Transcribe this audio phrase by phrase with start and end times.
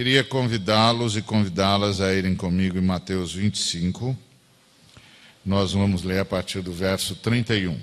[0.00, 4.16] Queria convidá-los e convidá-las a irem comigo em Mateus 25.
[5.44, 7.78] Nós vamos ler a partir do verso 31.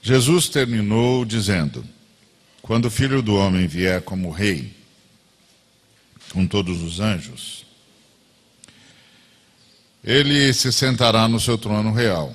[0.00, 1.84] Jesus terminou dizendo:
[2.62, 4.77] Quando o filho do homem vier como rei,
[6.32, 7.66] com todos os anjos,
[10.02, 12.34] ele se sentará no seu trono real.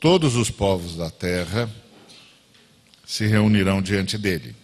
[0.00, 1.70] Todos os povos da terra
[3.06, 4.54] se reunirão diante dele.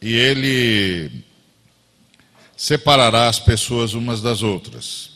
[0.00, 1.24] E ele
[2.56, 5.10] separará as pessoas umas das outras,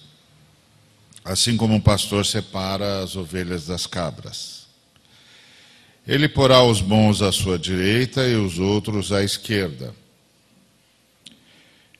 [1.24, 4.66] assim como um pastor separa as ovelhas das cabras.
[6.06, 9.94] Ele porá os bons à sua direita e os outros à esquerda.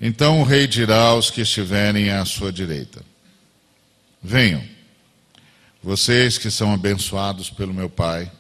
[0.05, 3.05] Então o rei dirá aos que estiverem à sua direita:
[4.21, 4.61] Venham,
[5.81, 8.31] vocês que são abençoados pelo meu Pai,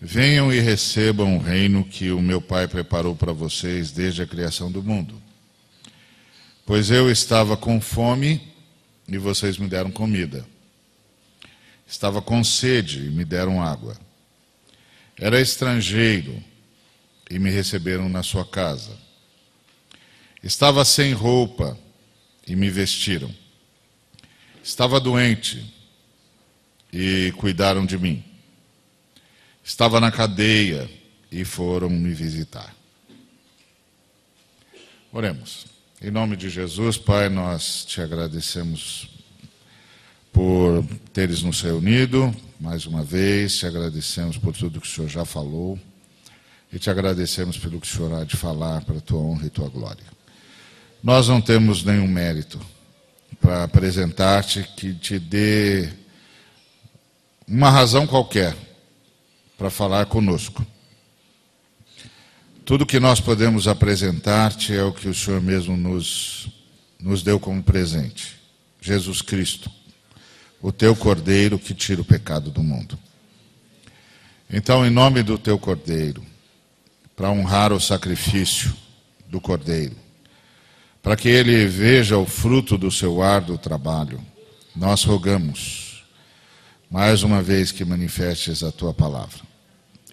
[0.00, 4.68] venham e recebam o reino que o meu Pai preparou para vocês desde a criação
[4.68, 5.22] do mundo.
[6.66, 8.52] Pois eu estava com fome
[9.06, 10.44] e vocês me deram comida.
[11.86, 13.96] Estava com sede e me deram água.
[15.16, 16.42] Era estrangeiro
[17.30, 19.07] e me receberam na sua casa.
[20.42, 21.78] Estava sem roupa
[22.46, 23.34] e me vestiram.
[24.62, 25.74] Estava doente
[26.92, 28.24] e cuidaram de mim.
[29.64, 30.88] Estava na cadeia
[31.30, 32.74] e foram me visitar.
[35.12, 35.66] Oremos.
[36.00, 39.08] Em nome de Jesus, Pai, nós te agradecemos
[40.32, 45.24] por teres nos reunido mais uma vez, te agradecemos por tudo que o Senhor já
[45.24, 45.78] falou
[46.72, 49.50] e te agradecemos pelo que o Senhor há de falar para a tua honra e
[49.50, 50.17] tua glória.
[51.02, 52.60] Nós não temos nenhum mérito
[53.40, 55.88] para apresentar-te que te dê
[57.46, 58.56] uma razão qualquer
[59.56, 60.66] para falar conosco.
[62.64, 66.48] Tudo que nós podemos apresentar-te é o que o Senhor mesmo nos,
[67.00, 68.36] nos deu como presente:
[68.80, 69.70] Jesus Cristo
[70.60, 72.98] o teu cordeiro que tira o pecado do mundo.
[74.50, 76.24] Então, em nome do teu cordeiro,
[77.14, 78.74] para honrar o sacrifício
[79.28, 79.94] do cordeiro,
[81.02, 84.20] para que ele veja o fruto do seu árduo trabalho,
[84.74, 86.04] nós rogamos,
[86.90, 89.40] mais uma vez, que manifestes a tua palavra.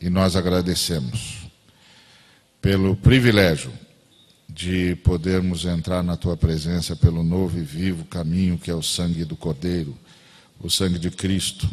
[0.02, 1.48] E nós agradecemos
[2.62, 3.72] pelo privilégio
[4.48, 9.26] de podermos entrar na tua presença pelo novo e vivo caminho que é o sangue
[9.26, 9.96] do Cordeiro
[10.60, 11.70] o sangue de Cristo,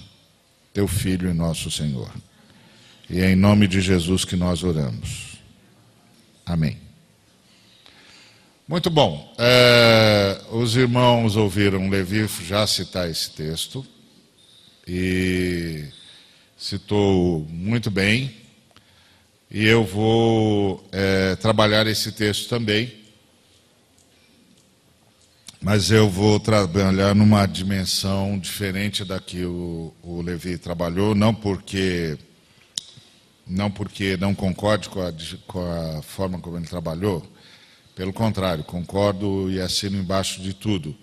[0.72, 2.10] teu Filho e nosso Senhor.
[3.08, 5.38] E é em nome de Jesus que nós oramos.
[6.44, 6.78] Amém.
[8.66, 9.34] Muito bom.
[9.38, 13.84] É, os irmãos ouviram Levi já citar esse texto
[14.86, 15.84] e
[16.56, 18.34] citou muito bem.
[19.50, 23.02] E eu vou é, trabalhar esse texto também
[25.62, 32.18] mas eu vou trabalhar numa dimensão diferente da que o, o Levi trabalhou, não porque
[33.46, 35.12] não porque não concorde com a,
[35.46, 37.24] com a forma como ele trabalhou,
[37.94, 40.96] pelo contrário, concordo e assino embaixo de tudo.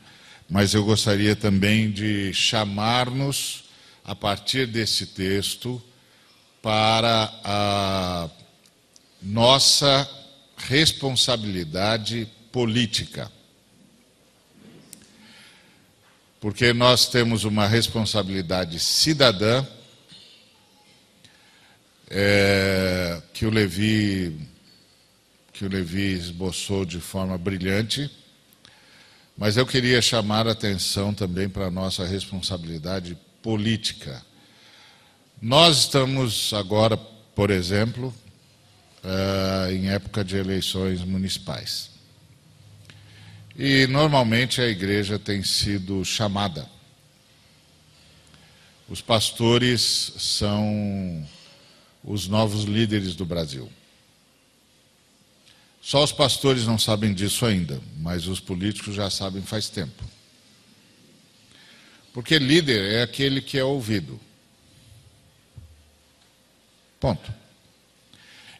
[0.49, 3.65] Mas eu gostaria também de chamar-nos,
[4.03, 5.81] a partir desse texto,
[6.61, 8.29] para a
[9.21, 10.09] nossa
[10.57, 13.31] responsabilidade política
[16.39, 19.65] porque nós temos uma responsabilidade cidadã
[22.09, 24.48] é, que o Levi
[25.59, 28.09] que o Levi esboçou de forma brilhante,
[29.37, 34.23] mas eu queria chamar a atenção também para a nossa responsabilidade política.
[35.41, 38.15] Nós estamos agora, por exemplo,
[39.03, 41.89] é, em época de eleições municipais.
[43.53, 46.69] E normalmente a igreja tem sido chamada.
[48.87, 51.27] Os pastores são
[52.01, 53.69] os novos líderes do Brasil.
[55.81, 60.03] Só os pastores não sabem disso ainda, mas os políticos já sabem faz tempo.
[62.13, 64.19] Porque líder é aquele que é ouvido.
[66.99, 67.33] Ponto.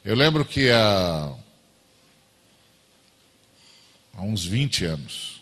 [0.04, 1.36] Eu lembro que a
[4.19, 5.42] há uns 20 anos,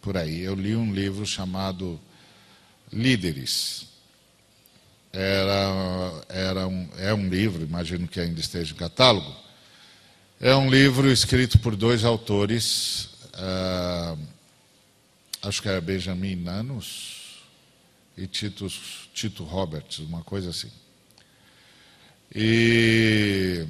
[0.00, 2.00] por aí, eu li um livro chamado
[2.90, 3.86] Líderes.
[5.12, 9.34] Era, era um, é um livro, imagino que ainda esteja em catálogo,
[10.40, 14.16] É um livro escrito por dois autores, uh,
[15.42, 17.42] acho que era Benjamin Nanos
[18.16, 18.68] e Tito,
[19.12, 20.70] Tito Roberts, uma coisa assim.
[22.32, 23.66] E,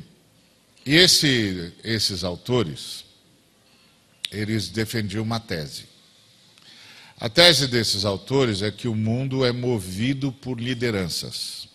[0.84, 3.02] e esse, esses autores,
[4.30, 5.86] eles defendiam uma tese.
[7.18, 11.66] A tese desses autores é que o mundo é movido por lideranças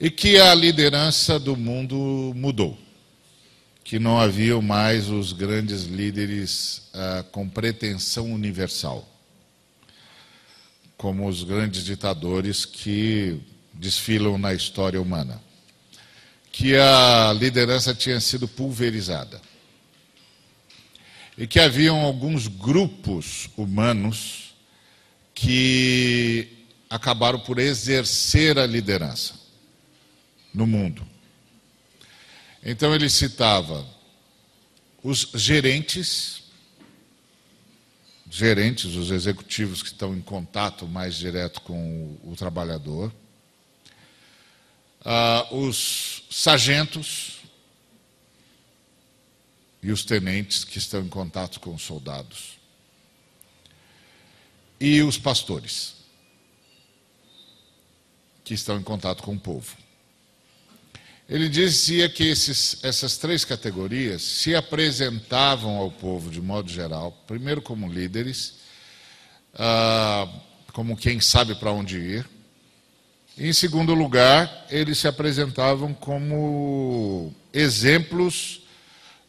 [0.00, 2.76] e que a liderança do mundo mudou,
[3.90, 9.04] que não havia mais os grandes líderes ah, com pretensão universal,
[10.96, 13.40] como os grandes ditadores que
[13.74, 15.42] desfilam na história humana,
[16.52, 19.42] que a liderança tinha sido pulverizada.
[21.36, 24.54] E que haviam alguns grupos humanos
[25.34, 29.34] que acabaram por exercer a liderança
[30.54, 31.09] no mundo.
[32.62, 33.86] Então ele citava
[35.02, 36.42] os gerentes,
[38.30, 43.12] gerentes, os executivos que estão em contato mais direto com o, o trabalhador,
[45.00, 47.40] uh, os sargentos,
[49.82, 52.58] e os tenentes que estão em contato com os soldados.
[54.78, 55.94] E os pastores,
[58.44, 59.76] que estão em contato com o povo.
[61.30, 67.62] Ele dizia que esses, essas três categorias se apresentavam ao povo de modo geral, primeiro
[67.62, 68.54] como líderes,
[69.54, 70.28] ah,
[70.72, 72.28] como quem sabe para onde ir,
[73.38, 78.62] em segundo lugar, eles se apresentavam como exemplos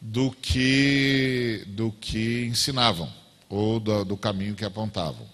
[0.01, 3.13] do que, do que ensinavam,
[3.47, 5.29] ou do, do caminho que apontavam.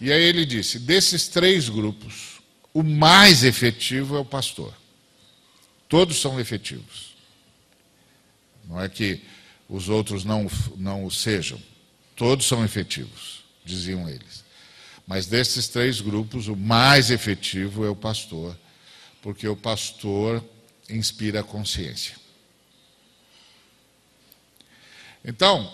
[0.00, 2.40] E aí ele disse: desses três grupos,
[2.72, 4.81] o mais efetivo é o pastor.
[5.92, 7.12] Todos são efetivos.
[8.64, 9.20] Não é que
[9.68, 11.60] os outros não, não o sejam.
[12.16, 14.42] Todos são efetivos, diziam eles.
[15.06, 18.58] Mas desses três grupos, o mais efetivo é o pastor,
[19.20, 20.42] porque o pastor
[20.88, 22.16] inspira a consciência.
[25.22, 25.70] Então,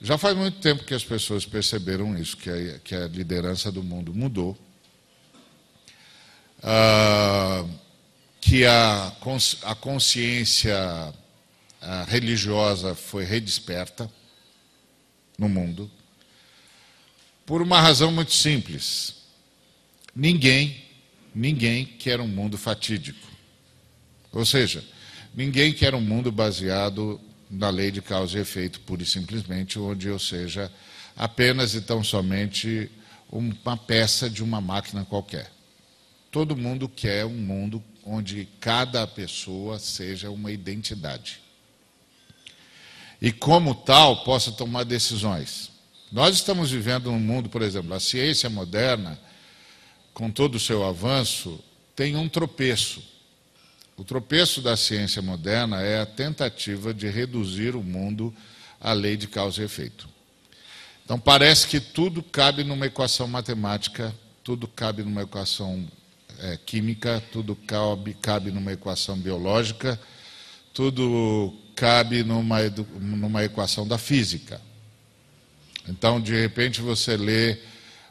[0.00, 3.82] já faz muito tempo que as pessoas perceberam isso, que a, que a liderança do
[3.82, 4.56] mundo mudou,
[6.60, 7.87] uh,
[8.48, 9.12] que a,
[9.62, 11.12] a consciência
[12.06, 14.10] religiosa foi redesperta
[15.36, 15.90] no mundo,
[17.44, 19.16] por uma razão muito simples.
[20.16, 20.82] Ninguém,
[21.34, 23.28] ninguém quer um mundo fatídico.
[24.32, 24.82] Ou seja,
[25.34, 30.08] ninguém quer um mundo baseado da lei de causa e efeito, pura e simplesmente, onde
[30.08, 30.72] eu seja
[31.14, 32.90] apenas e tão somente
[33.30, 35.52] uma peça de uma máquina qualquer.
[36.30, 41.40] Todo mundo quer um mundo onde cada pessoa seja uma identidade.
[43.20, 45.70] E, como tal, possa tomar decisões.
[46.10, 49.18] Nós estamos vivendo num mundo, por exemplo, a ciência moderna,
[50.14, 51.62] com todo o seu avanço,
[51.94, 53.02] tem um tropeço
[53.98, 58.32] o tropeço da ciência moderna é a tentativa de reduzir o mundo
[58.80, 60.08] à lei de causa e efeito.
[61.04, 64.14] Então, parece que tudo cabe numa equação matemática,
[64.44, 65.84] tudo cabe numa equação
[66.38, 69.98] é, química, tudo cabe, cabe numa equação biológica,
[70.72, 72.58] tudo cabe numa,
[73.00, 74.60] numa equação da física.
[75.88, 77.58] Então, de repente, você lê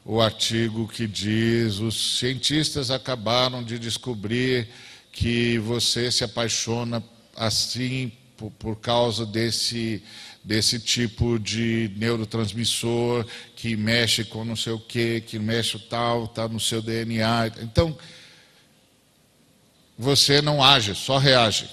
[0.04, 4.68] o artigo que diz: os cientistas acabaram de descobrir
[5.12, 7.04] que você se apaixona
[7.36, 10.04] assim por, por causa desse,
[10.48, 16.48] desse tipo de neurotransmissor que mexe com não sei o que, que mexe tal, está
[16.48, 17.48] no seu DNA.
[17.60, 17.98] Então,
[19.98, 21.70] você não age, só reage.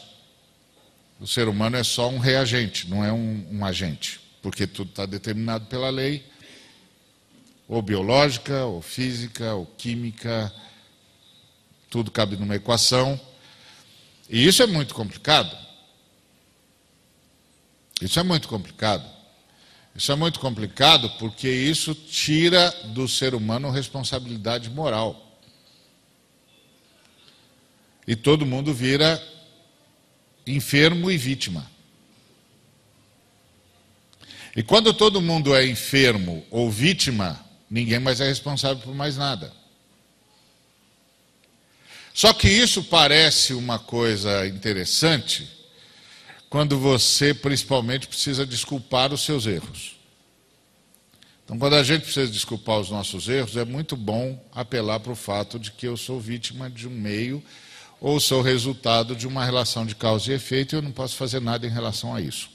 [1.20, 5.06] O ser humano é só um reagente, não é um, um agente, porque tudo está
[5.06, 6.26] determinado pela lei,
[7.68, 10.52] ou biológica, ou física, ou química,
[11.88, 13.20] tudo cabe numa equação.
[14.28, 15.63] E isso é muito complicado.
[18.00, 19.04] Isso é muito complicado.
[19.94, 25.20] Isso é muito complicado porque isso tira do ser humano responsabilidade moral.
[28.06, 29.22] E todo mundo vira
[30.46, 31.70] enfermo e vítima.
[34.56, 39.52] E quando todo mundo é enfermo ou vítima, ninguém mais é responsável por mais nada.
[42.12, 45.48] Só que isso parece uma coisa interessante
[46.54, 49.96] quando você, principalmente, precisa desculpar os seus erros.
[51.44, 55.16] Então, quando a gente precisa desculpar os nossos erros, é muito bom apelar para o
[55.16, 57.42] fato de que eu sou vítima de um meio
[58.00, 61.40] ou sou resultado de uma relação de causa e efeito e eu não posso fazer
[61.40, 62.48] nada em relação a isso.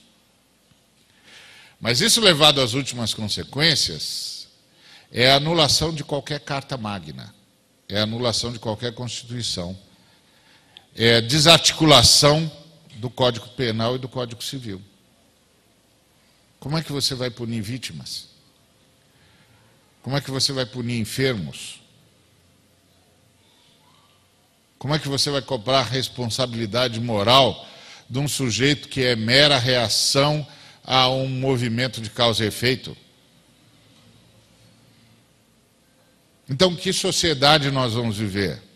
[1.78, 4.48] Mas isso levado às últimas consequências
[5.12, 7.36] é a anulação de qualquer carta magna,
[7.90, 9.78] é a anulação de qualquer constituição,
[10.96, 12.50] é a desarticulação
[13.00, 14.82] do Código Penal e do Código Civil.
[16.60, 18.28] Como é que você vai punir vítimas?
[20.04, 21.82] Como é que você vai punir enfermos?
[24.78, 27.68] Como é que você vai cobrar responsabilidade moral
[28.10, 30.46] de um sujeito que é mera reação
[30.84, 32.96] a um movimento de causa e efeito?
[36.50, 38.69] Então, que sociedade nós vamos viver?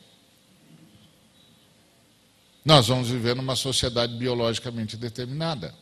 [2.63, 5.73] Nós vamos viver numa sociedade biologicamente determinada.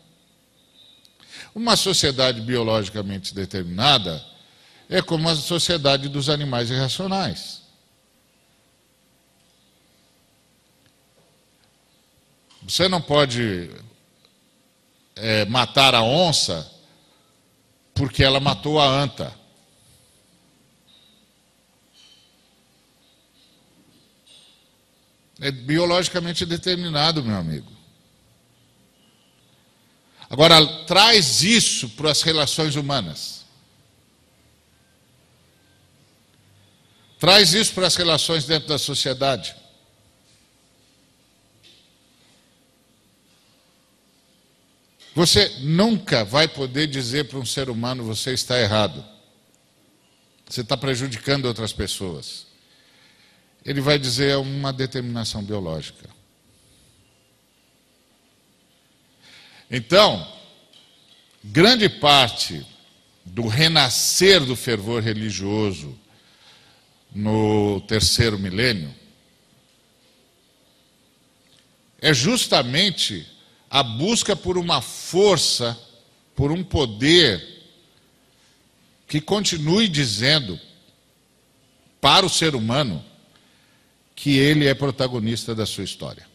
[1.53, 4.23] Uma sociedade biologicamente determinada
[4.89, 7.61] é como a sociedade dos animais irracionais.
[12.63, 13.69] Você não pode
[15.15, 16.69] é, matar a onça
[17.93, 19.40] porque ela matou a anta.
[25.41, 27.71] É biologicamente determinado, meu amigo.
[30.29, 33.43] Agora, traz isso para as relações humanas.
[37.19, 39.55] Traz isso para as relações dentro da sociedade.
[45.15, 49.03] Você nunca vai poder dizer para um ser humano: você está errado.
[50.47, 52.50] Você está prejudicando outras pessoas.
[53.63, 56.09] Ele vai dizer uma determinação biológica.
[59.69, 60.27] Então,
[61.43, 62.65] grande parte
[63.23, 65.97] do renascer do fervor religioso
[67.13, 68.93] no terceiro milênio
[72.01, 73.27] é justamente
[73.69, 75.79] a busca por uma força,
[76.35, 77.61] por um poder
[79.07, 80.59] que continue dizendo
[82.01, 83.05] para o ser humano
[84.21, 86.27] que ele é protagonista da sua história.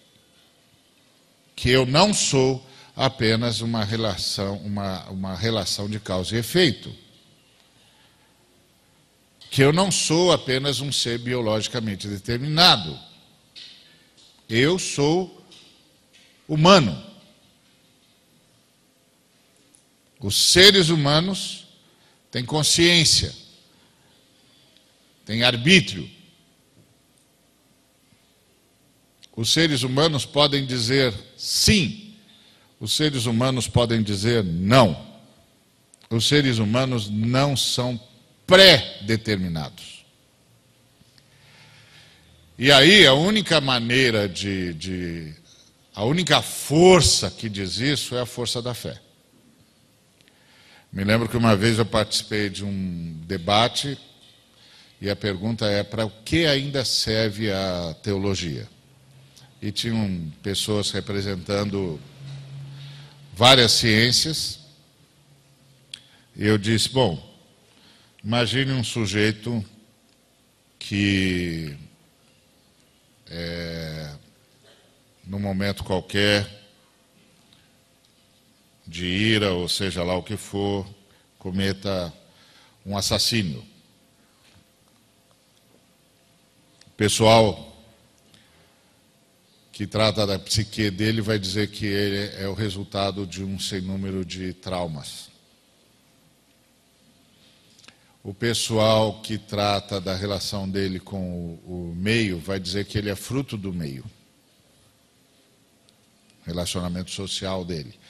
[1.54, 6.92] Que eu não sou apenas uma relação, uma, uma relação de causa e efeito.
[9.52, 12.98] Que eu não sou apenas um ser biologicamente determinado.
[14.48, 15.46] Eu sou
[16.48, 17.00] humano.
[20.18, 21.68] Os seres humanos
[22.32, 23.32] têm consciência,
[25.24, 26.15] têm arbítrio.
[29.36, 32.06] Os seres humanos podem dizer sim
[32.78, 35.04] os seres humanos podem dizer não.
[36.10, 37.98] Os seres humanos não são
[38.46, 40.04] pré-determinados.
[42.58, 45.34] E aí a única maneira de, de,
[45.94, 49.00] a única força que diz isso é a força da fé.
[50.92, 53.98] Me lembro que uma vez eu participei de um debate
[55.00, 58.75] e a pergunta é para o que ainda serve a teologia?
[59.60, 62.00] E tinham pessoas representando
[63.34, 64.60] várias ciências.
[66.36, 67.22] Eu disse: bom,
[68.22, 69.64] imagine um sujeito
[70.78, 71.76] que,
[73.28, 74.14] é,
[75.26, 76.48] num momento qualquer,
[78.86, 80.86] de ira, ou seja lá o que for,
[81.38, 82.12] cometa
[82.84, 83.66] um assassínio.
[86.86, 87.65] O pessoal
[89.76, 93.82] que trata da psique dele vai dizer que ele é o resultado de um sem
[93.82, 95.28] número de traumas.
[98.22, 103.10] O pessoal que trata da relação dele com o, o meio vai dizer que ele
[103.10, 104.02] é fruto do meio.
[106.46, 108.00] Relacionamento social dele.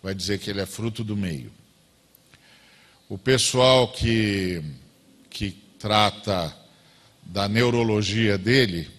[0.00, 1.50] Vai dizer que ele é fruto do meio.
[3.08, 4.62] O pessoal que,
[5.28, 6.56] que trata
[7.20, 8.94] da neurologia dele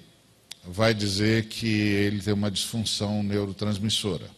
[0.67, 4.29] vai dizer que ele tem uma disfunção neurotransmissora.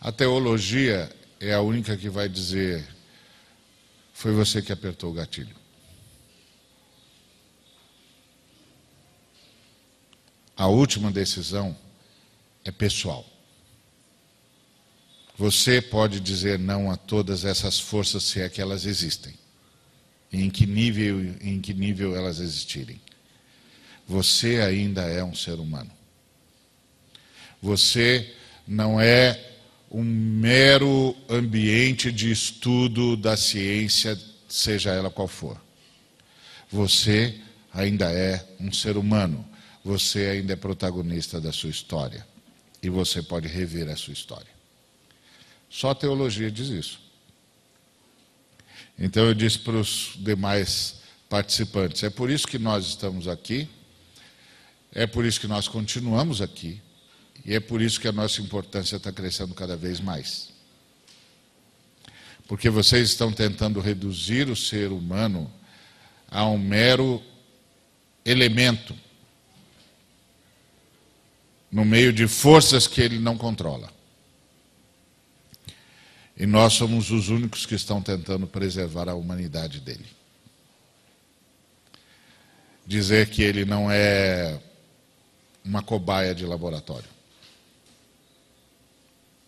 [0.00, 2.84] A teologia é a única que vai dizer:
[4.12, 5.54] foi você que apertou o gatilho.
[10.56, 11.76] A última decisão
[12.64, 13.24] é pessoal.
[15.38, 19.34] Você pode dizer não a todas essas forças se é que elas existem.
[20.32, 23.00] Em que nível, em que nível elas existirem.
[24.06, 25.90] Você ainda é um ser humano.
[27.60, 28.34] Você
[28.66, 29.38] não é
[29.90, 34.18] um mero ambiente de estudo da ciência,
[34.48, 35.60] seja ela qual for.
[36.70, 37.38] Você
[37.72, 39.48] ainda é um ser humano.
[39.84, 42.24] você ainda é protagonista da sua história.
[42.80, 44.50] E você pode rever a sua história.
[45.68, 47.00] Só a teologia diz isso.
[48.98, 53.68] Então eu disse para os demais participantes: é por isso que nós estamos aqui,
[54.92, 56.80] é por isso que nós continuamos aqui,
[57.44, 60.50] e é por isso que a nossa importância está crescendo cada vez mais.
[62.46, 65.50] Porque vocês estão tentando reduzir o ser humano
[66.30, 67.22] a um mero
[68.24, 68.94] elemento
[71.70, 73.90] no meio de forças que ele não controla.
[76.36, 80.06] E nós somos os únicos que estão tentando preservar a humanidade dele.
[82.86, 84.60] Dizer que ele não é
[85.64, 87.08] uma cobaia de laboratório.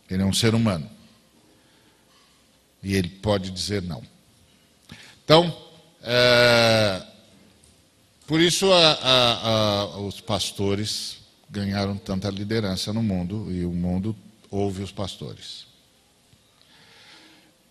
[0.09, 0.89] Ele é um ser humano.
[2.83, 4.03] E ele pode dizer não.
[5.25, 5.57] Então,
[6.03, 7.03] é,
[8.27, 11.19] por isso a, a, a, os pastores
[11.49, 14.15] ganharam tanta liderança no mundo e o mundo
[14.51, 15.67] ouve os pastores.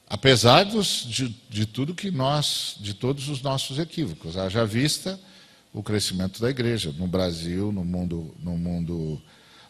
[0.07, 5.19] Apesar dos, de, de tudo que nós, de todos os nossos equívocos, haja vista
[5.73, 9.19] o crescimento da igreja no Brasil, no mundo, no mundo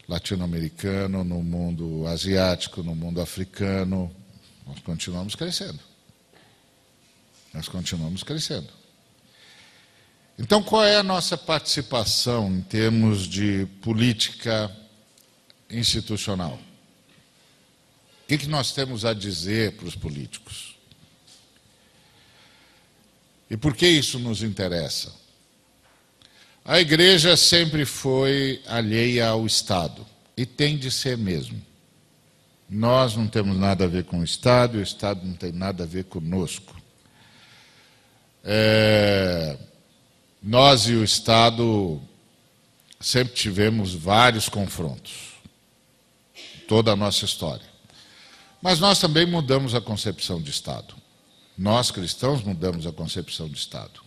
[0.07, 4.13] latino-americano, no mundo asiático, no mundo africano,
[4.67, 5.79] nós continuamos crescendo.
[7.53, 8.67] Nós continuamos crescendo.
[10.38, 14.75] Então, qual é a nossa participação em termos de política
[15.69, 16.60] institucional?
[18.24, 20.75] O que, que nós temos a dizer para os políticos?
[23.50, 25.23] E por que isso nos interessa?
[26.65, 30.05] A igreja sempre foi alheia ao Estado
[30.38, 31.62] e tem de ser mesmo.
[32.70, 35.88] Nós não temos nada a ver com o Estado, o Estado não tem nada a
[35.88, 36.74] ver conosco.
[38.46, 39.58] É,
[40.41, 42.01] nós e o Estado
[43.00, 45.34] sempre tivemos vários confrontos,
[46.65, 47.65] toda a nossa história.
[48.62, 50.95] Mas nós também mudamos a concepção de Estado.
[51.58, 54.02] Nós cristãos mudamos a concepção de Estado.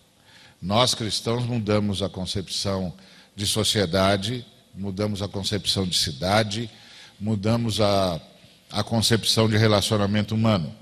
[0.61, 2.95] Nós cristãos mudamos a concepção
[3.35, 6.71] de sociedade, mudamos a concepção de cidade,
[7.21, 8.21] mudamos a,
[8.71, 10.75] a concepção de relacionamento humano.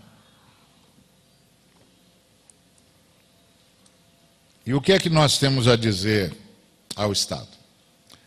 [4.67, 6.35] E o que é que nós temos a dizer
[6.97, 7.49] ao Estado?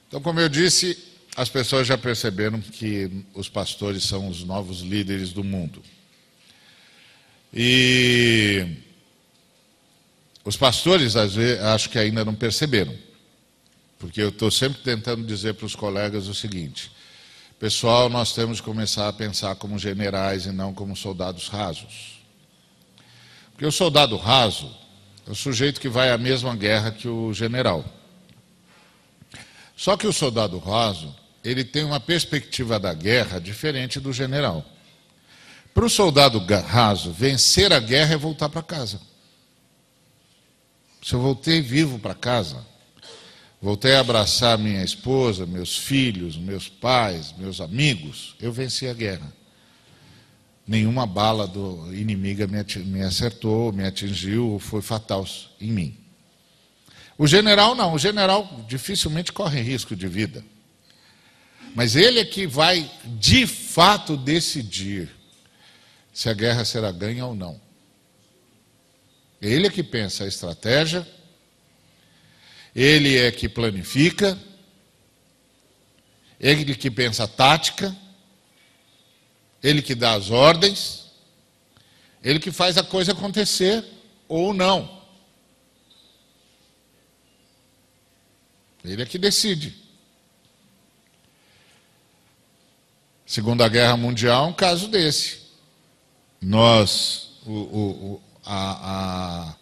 [0.08, 0.98] Então, como eu disse,
[1.36, 5.82] as pessoas já perceberam que os pastores são os novos líderes do mundo.
[7.54, 8.66] E
[10.48, 12.96] os pastores, às vezes, acho que ainda não perceberam.
[14.00, 16.90] Porque eu estou sempre tentando dizer para os colegas o seguinte:
[17.60, 22.22] pessoal, nós temos que começar a pensar como generais e não como soldados rasos.
[23.52, 24.74] Porque o soldado raso
[25.28, 27.84] é o sujeito que vai à mesma guerra que o general.
[29.76, 34.66] Só que o soldado raso ele tem uma perspectiva da guerra diferente do general.
[35.74, 39.02] Para o soldado raso, vencer a guerra é voltar para casa.
[41.02, 42.66] Se eu voltei vivo para casa,
[43.62, 49.34] voltei a abraçar minha esposa, meus filhos, meus pais, meus amigos, eu venci a guerra.
[50.68, 55.26] Nenhuma bala do inimiga me acertou, me atingiu, foi fatal
[55.62, 55.98] em mim.
[57.18, 60.44] O general não, o general dificilmente corre risco de vida.
[61.74, 65.10] Mas ele é que vai, de fato, decidir
[66.14, 67.60] se a guerra será ganha ou não.
[69.42, 71.08] Ele é que pensa a estratégia,
[72.76, 74.38] ele é que planifica,
[76.40, 77.96] ele que pensa a tática,
[79.64, 81.06] ele que dá as ordens,
[82.24, 83.84] ele que faz a coisa acontecer
[84.28, 84.98] ou não.
[88.84, 89.76] Ele é que decide.
[93.26, 95.48] Segunda Guerra Mundial é um caso desse.
[96.40, 99.56] Nós, o, o, a, a,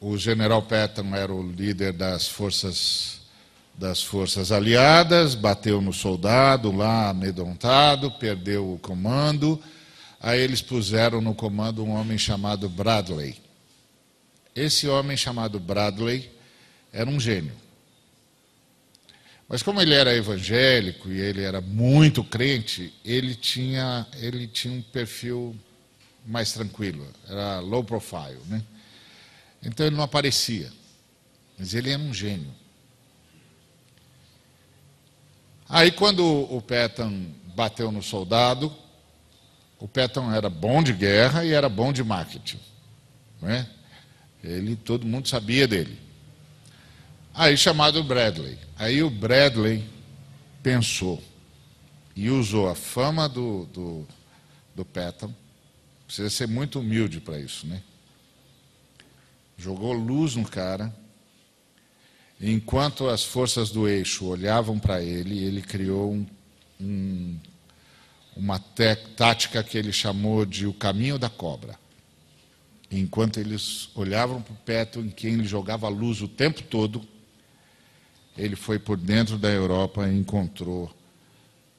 [0.00, 3.22] o general Patton era o líder das forças
[3.76, 9.60] das forças aliadas, bateu no soldado lá amedrontado, perdeu o comando.
[10.20, 13.36] Aí eles puseram no comando um homem chamado Bradley.
[14.54, 16.30] Esse homem chamado Bradley
[16.92, 17.52] era um gênio.
[19.48, 24.82] Mas como ele era evangélico e ele era muito crente, ele tinha, ele tinha um
[24.82, 25.54] perfil
[26.24, 28.62] mais tranquilo, era low profile, né?
[29.62, 30.70] Então ele não aparecia.
[31.58, 32.52] Mas ele era um gênio.
[35.68, 38.74] Aí quando o Patton bateu no soldado,
[39.78, 42.60] o Patton era bom de guerra e era bom de marketing.
[43.40, 43.68] Não é?
[44.42, 45.98] Ele, todo mundo sabia dele.
[47.32, 48.58] Aí chamado Bradley.
[48.76, 49.84] Aí o Bradley
[50.62, 51.22] pensou
[52.14, 54.06] e usou a fama do, do,
[54.74, 55.32] do Patton.
[56.06, 57.82] Precisa ser muito humilde para isso, né?
[59.56, 60.94] Jogou luz no cara.
[62.40, 66.26] Enquanto as forças do eixo olhavam para ele, ele criou um,
[66.80, 67.38] um,
[68.36, 71.78] uma tática que ele chamou de o caminho da cobra.
[72.90, 77.06] Enquanto eles olhavam para o Petro, em quem ele jogava luz o tempo todo,
[78.36, 80.94] ele foi por dentro da Europa e encontrou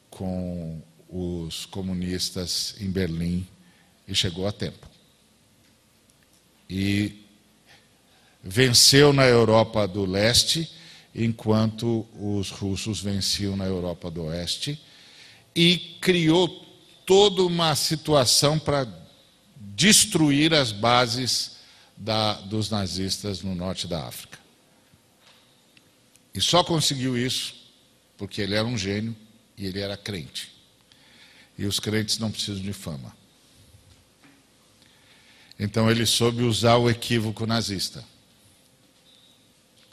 [0.10, 3.46] com os comunistas em Berlim
[4.08, 4.88] e chegou a tempo.
[6.70, 7.26] E
[8.44, 10.72] venceu na Europa do Leste,
[11.13, 14.80] enquanto os russos venciam na Europa do Oeste,
[15.56, 16.48] e criou
[17.06, 18.88] toda uma situação para
[19.56, 21.58] destruir as bases
[21.96, 24.38] da, dos nazistas no norte da África.
[26.34, 27.56] E só conseguiu isso
[28.18, 29.15] porque ele era um gênio
[29.58, 30.52] e ele era crente.
[31.58, 33.15] E os crentes não precisam de fama.
[35.58, 38.04] Então ele soube usar o equívoco nazista.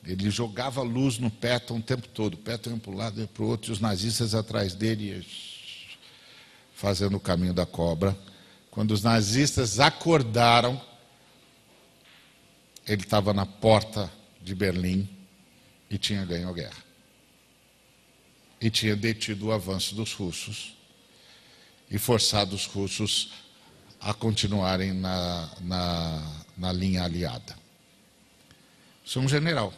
[0.04, 2.36] Ele jogava luz no Patton o tempo todo.
[2.36, 5.24] Patton ia para um lado e para o outro, e os nazistas atrás dele,
[6.74, 8.16] fazendo o caminho da cobra.
[8.70, 10.80] Quando os nazistas acordaram,
[12.86, 15.08] ele estava na porta de Berlim
[15.88, 16.82] e tinha ganho a guerra.
[18.60, 20.74] E tinha detido o avanço dos russos
[21.88, 23.30] e forçado os russos
[24.02, 27.56] a continuarem na, na, na linha aliada.
[29.04, 29.72] Sou um general.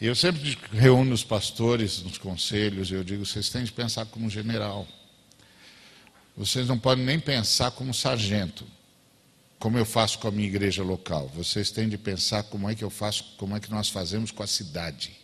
[0.00, 4.30] Eu sempre reúno os pastores nos conselhos e eu digo: vocês têm de pensar como
[4.30, 4.86] general.
[6.36, 8.64] Vocês não podem nem pensar como sargento,
[9.58, 11.28] como eu faço com a minha igreja local.
[11.34, 14.42] Vocês têm de pensar como é que eu faço, como é que nós fazemos com
[14.42, 15.18] a cidade.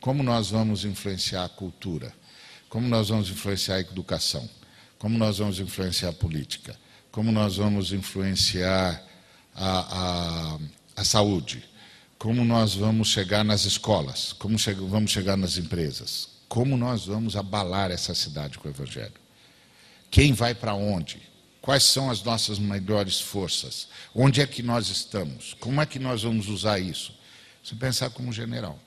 [0.00, 2.12] Como nós vamos influenciar a cultura?
[2.68, 4.48] Como nós vamos influenciar a educação?
[5.02, 6.78] Como nós vamos influenciar a política?
[7.10, 9.04] Como nós vamos influenciar
[9.52, 9.80] a,
[10.54, 10.58] a,
[10.94, 11.64] a saúde?
[12.16, 14.32] Como nós vamos chegar nas escolas?
[14.32, 16.28] Como che vamos chegar nas empresas?
[16.48, 19.12] Como nós vamos abalar essa cidade com o Evangelho?
[20.08, 21.20] Quem vai para onde?
[21.60, 23.88] Quais são as nossas melhores forças?
[24.14, 25.52] Onde é que nós estamos?
[25.54, 27.12] Como é que nós vamos usar isso?
[27.64, 28.78] Você pensar como general.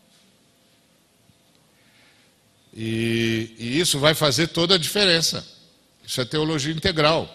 [2.74, 5.55] E, e isso vai fazer toda a diferença.
[6.06, 7.30] Isso é teologia integral.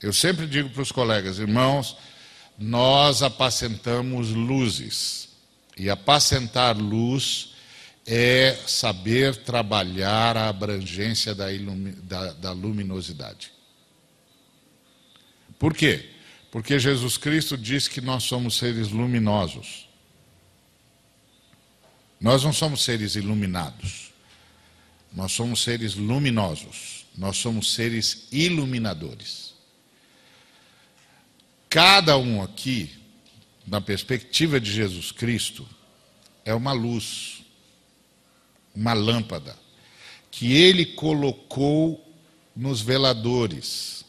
[0.00, 1.96] Eu sempre digo para os colegas, irmãos,
[2.58, 5.30] nós apacentamos luzes.
[5.76, 7.54] E apacentar luz
[8.06, 11.46] é saber trabalhar a abrangência da,
[12.02, 13.52] da, da luminosidade.
[15.58, 16.10] Por quê?
[16.50, 19.88] Porque Jesus Cristo diz que nós somos seres luminosos.
[22.20, 24.11] Nós não somos seres iluminados.
[25.12, 27.06] Nós somos seres luminosos.
[27.16, 29.52] Nós somos seres iluminadores.
[31.68, 32.90] Cada um aqui,
[33.66, 35.66] na perspectiva de Jesus Cristo,
[36.44, 37.42] é uma luz
[38.74, 39.56] uma lâmpada,
[40.30, 42.02] que ele colocou
[42.56, 44.04] nos veladores.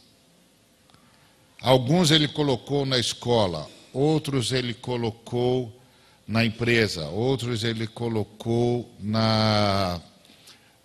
[1.61, 5.81] Alguns ele colocou na escola, outros ele colocou
[6.27, 10.01] na empresa, outros ele colocou na,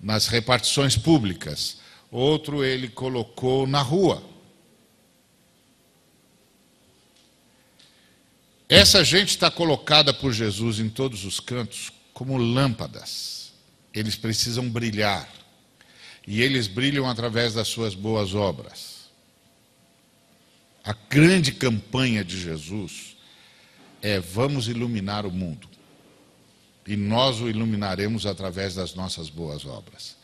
[0.00, 1.78] nas repartições públicas,
[2.10, 4.22] outro ele colocou na rua.
[8.68, 13.52] Essa gente está colocada por Jesus em todos os cantos como lâmpadas.
[13.94, 15.28] Eles precisam brilhar.
[16.26, 19.08] E eles brilham através das suas boas obras.
[20.84, 23.16] A grande campanha de Jesus
[24.02, 25.68] é: vamos iluminar o mundo.
[26.88, 30.16] E nós o iluminaremos através das nossas boas obras.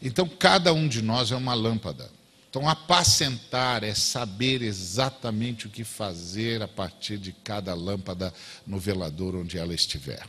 [0.00, 2.08] Então, cada um de nós é uma lâmpada.
[2.48, 8.32] Então, apacentar é saber exatamente o que fazer a partir de cada lâmpada
[8.64, 10.22] no velador onde ela estiver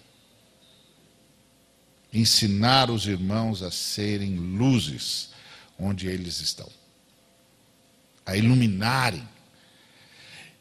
[2.14, 5.30] ensinar os irmãos a serem luzes
[5.80, 6.70] onde eles estão,
[8.24, 9.28] a iluminarem.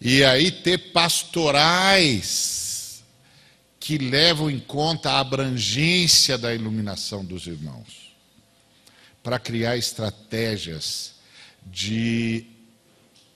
[0.01, 2.72] E aí ter pastorais
[3.83, 8.15] que levam em conta a abrangência da iluminação dos irmãos,
[9.25, 11.15] para criar estratégias
[11.67, 12.47] de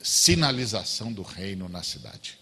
[0.01, 2.39] sinalização do reino na cidade.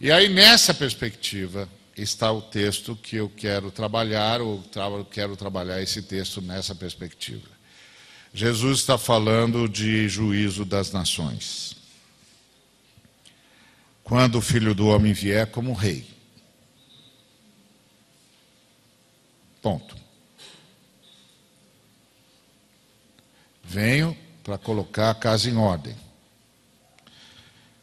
[0.00, 5.82] E aí, nessa perspectiva, está o texto que eu quero trabalhar, ou tra quero trabalhar
[5.82, 7.50] esse texto nessa perspectiva.
[8.32, 11.83] Jesus está falando de juízo das nações.
[14.04, 16.06] Quando o filho do homem vier como rei.
[19.62, 19.96] Ponto.
[23.64, 25.96] Venho para colocar a casa em ordem.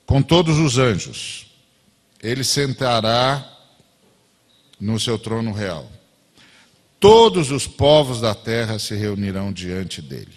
[0.05, 1.47] Com todos os anjos,
[2.21, 3.47] ele sentará
[4.79, 5.91] no seu trono real.
[6.99, 10.35] Todos os povos da terra se reunirão diante dele.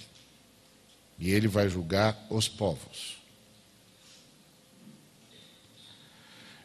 [1.18, 3.18] E ele vai julgar os povos.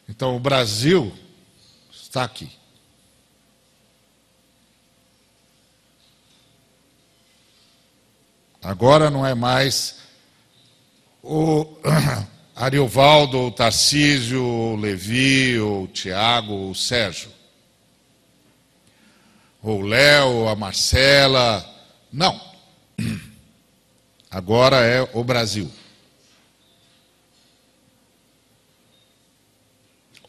[0.10, 1.14] Então o Brasil
[1.94, 2.52] está aqui.
[8.60, 10.00] Agora não é mais
[11.22, 11.78] o
[12.56, 17.30] Ariovaldo, o Tarcísio, o Levi, o Tiago, o Sérgio.
[19.62, 21.64] Ou Léo, a Marcela.
[22.12, 22.42] Não.
[24.32, 25.72] Agora é o Brasil.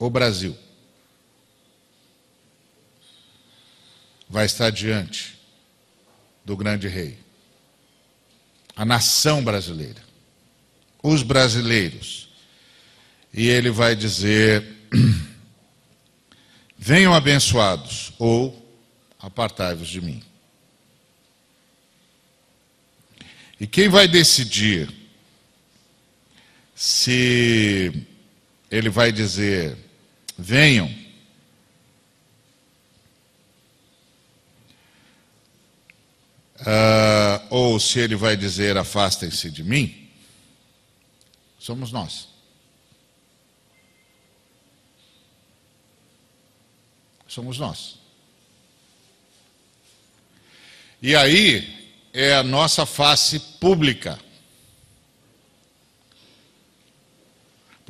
[0.01, 0.59] O Brasil.
[4.29, 5.39] Vai estar diante
[6.45, 7.31] do grande rei
[8.81, 10.03] a nação brasileira,
[11.03, 12.31] os brasileiros.
[13.31, 14.65] E ele vai dizer:
[16.79, 18.75] venham abençoados, ou
[19.19, 20.23] apartai-vos de mim.
[23.61, 24.91] E quem vai decidir
[26.75, 28.07] se
[28.71, 29.77] ele vai dizer:
[30.41, 30.87] venham,
[36.61, 40.11] uh, ou se ele vai dizer afastem-se de mim,
[41.59, 42.29] somos nós.
[47.29, 47.99] Somos nós.
[51.01, 51.81] E aí
[52.13, 54.19] é a nossa face pública.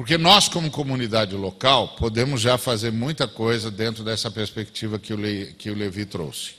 [0.01, 5.17] Porque nós, como comunidade local, podemos já fazer muita coisa dentro dessa perspectiva que o,
[5.17, 6.53] Le, que o Levi trouxe.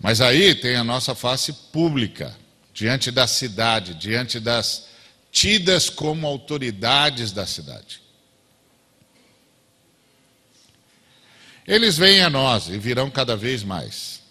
[0.00, 2.34] Mas aí tem a nossa face pública,
[2.72, 4.88] diante da cidade, diante das
[5.30, 8.00] tidas como autoridades da cidade.
[11.66, 14.22] Eles vêm a nós e virão cada vez mais.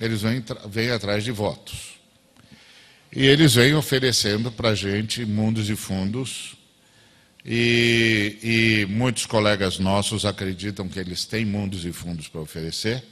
[0.00, 1.99] Eles vêm, vêm atrás de votos.
[3.12, 6.56] E eles vêm oferecendo para a gente mundos e fundos.
[7.44, 13.02] E, e muitos colegas nossos acreditam que eles têm mundos e fundos para oferecer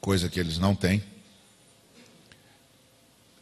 [0.00, 1.02] coisa que eles não têm.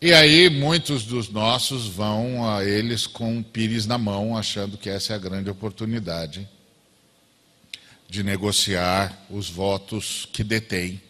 [0.01, 4.91] E aí muitos dos nossos vão a eles com um pires na mão, achando que
[4.91, 6.49] essa é a grande oportunidade
[8.09, 11.01] de negociar os votos que detém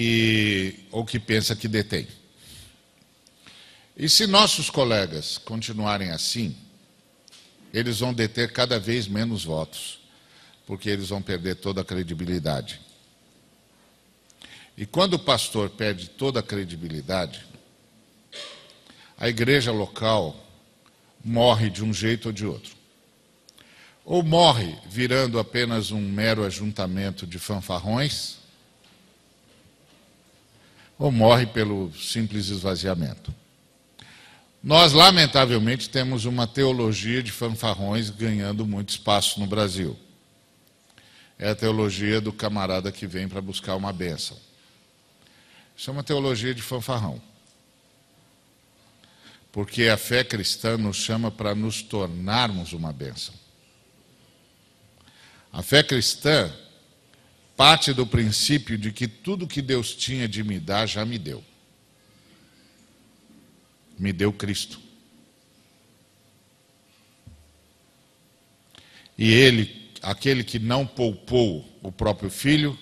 [0.00, 2.06] e ou que pensa que detém.
[3.96, 6.56] E se nossos colegas continuarem assim,
[7.74, 9.98] eles vão deter cada vez menos votos,
[10.68, 12.80] porque eles vão perder toda a credibilidade.
[14.76, 17.44] E quando o pastor perde toda a credibilidade,
[19.18, 20.48] a igreja local
[21.24, 22.76] morre de um jeito ou de outro.
[24.04, 28.37] Ou morre virando apenas um mero ajuntamento de fanfarrões,
[30.98, 33.32] ou morre pelo simples esvaziamento.
[34.62, 39.96] Nós, lamentavelmente, temos uma teologia de fanfarrões ganhando muito espaço no Brasil.
[41.38, 44.36] É a teologia do camarada que vem para buscar uma bênção.
[45.76, 47.22] Isso é uma teologia de fanfarrão.
[49.52, 53.32] Porque a fé cristã nos chama para nos tornarmos uma bênção.
[55.52, 56.52] A fé cristã
[57.58, 61.44] parte do princípio de que tudo que Deus tinha de me dar já me deu.
[63.98, 64.80] Me deu Cristo.
[69.18, 72.78] E ele, aquele que não poupou o próprio filho,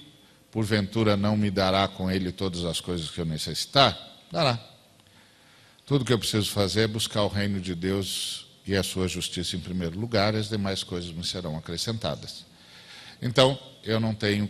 [0.51, 3.99] porventura não me dará com ele todas as coisas que eu necessitar?
[4.31, 4.63] Dará.
[5.87, 9.57] Tudo que eu preciso fazer é buscar o reino de Deus e a sua justiça
[9.57, 12.45] em primeiro lugar, e as demais coisas me serão acrescentadas.
[13.23, 14.47] Então, eu não tenho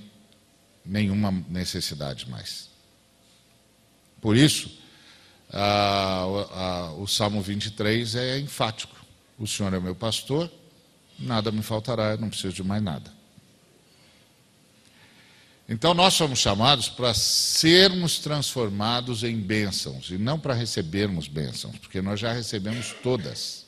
[0.87, 2.69] nenhuma necessidade mais.
[4.21, 4.71] Por isso,
[6.99, 8.95] o Salmo 23 é enfático.
[9.39, 10.51] O Senhor é meu pastor,
[11.19, 13.15] nada me faltará, eu não preciso de mais nada.
[15.69, 22.01] Então nós somos chamados para sermos transformados em bênçãos e não para recebermos bênçãos, porque
[22.01, 23.67] nós já recebemos todas.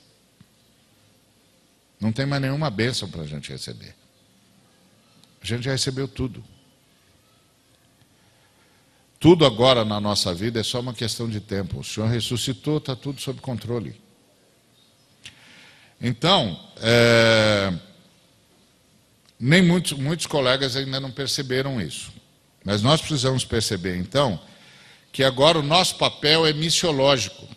[2.00, 3.96] Não tem mais nenhuma bênção para a gente receber.
[5.42, 6.44] A gente já recebeu tudo.
[9.20, 11.80] Tudo agora na nossa vida é só uma questão de tempo.
[11.80, 14.00] O Senhor ressuscitou, está tudo sob controle.
[16.00, 17.72] Então, é,
[19.38, 22.12] nem muitos, muitos colegas ainda não perceberam isso.
[22.64, 24.40] Mas nós precisamos perceber, então,
[25.10, 27.48] que agora o nosso papel é missiológico.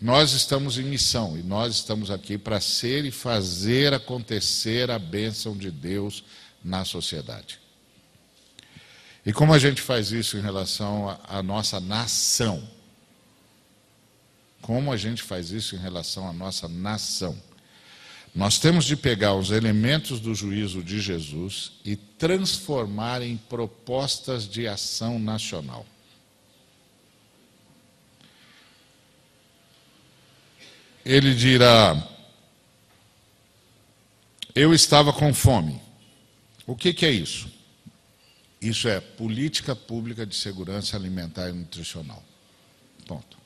[0.00, 5.56] Nós estamos em missão e nós estamos aqui para ser e fazer acontecer a bênção
[5.56, 6.22] de Deus
[6.62, 7.58] na sociedade.
[9.26, 12.62] E como a gente faz isso em relação à nossa nação?
[14.62, 17.36] Como a gente faz isso em relação à nossa nação?
[18.32, 24.68] Nós temos de pegar os elementos do juízo de Jesus e transformar em propostas de
[24.68, 25.84] ação nacional.
[31.04, 32.00] Ele dirá:
[34.54, 35.80] Eu estava com fome.
[36.64, 37.55] O que, que é isso?
[38.60, 42.22] Isso é política pública de segurança alimentar e nutricional.
[43.06, 43.36] Ponto.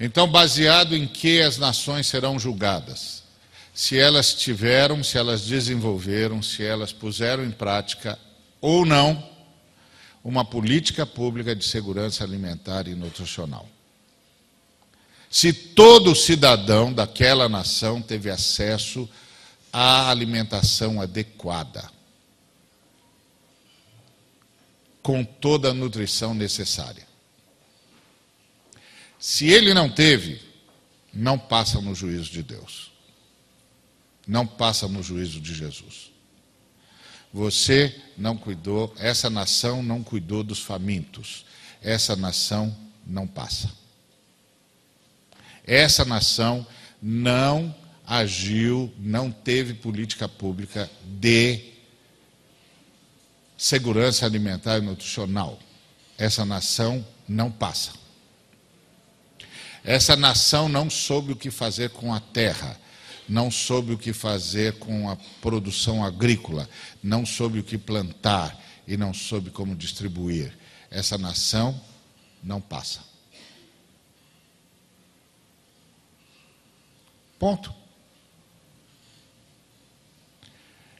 [0.00, 3.22] Então, baseado em que as nações serão julgadas?
[3.74, 8.18] Se elas tiveram, se elas desenvolveram, se elas puseram em prática
[8.60, 9.30] ou não
[10.24, 13.68] uma política pública de segurança alimentar e nutricional.
[15.30, 19.08] Se todo cidadão daquela nação teve acesso
[19.72, 21.90] à alimentação adequada,
[25.02, 27.06] com toda a nutrição necessária.
[29.18, 30.40] Se ele não teve,
[31.12, 32.92] não passa no juízo de Deus.
[34.26, 36.10] Não passa no juízo de Jesus.
[37.32, 41.44] Você não cuidou, essa nação não cuidou dos famintos.
[41.80, 43.70] Essa nação não passa.
[45.66, 46.66] Essa nação
[47.00, 47.74] não
[48.06, 51.71] agiu, não teve política pública de
[53.62, 55.56] segurança alimentar e nutricional.
[56.18, 57.92] Essa nação não passa.
[59.84, 62.76] Essa nação não soube o que fazer com a terra,
[63.28, 66.68] não soube o que fazer com a produção agrícola,
[67.00, 70.58] não soube o que plantar e não soube como distribuir.
[70.90, 71.80] Essa nação
[72.42, 72.98] não passa.
[77.38, 77.81] Ponto.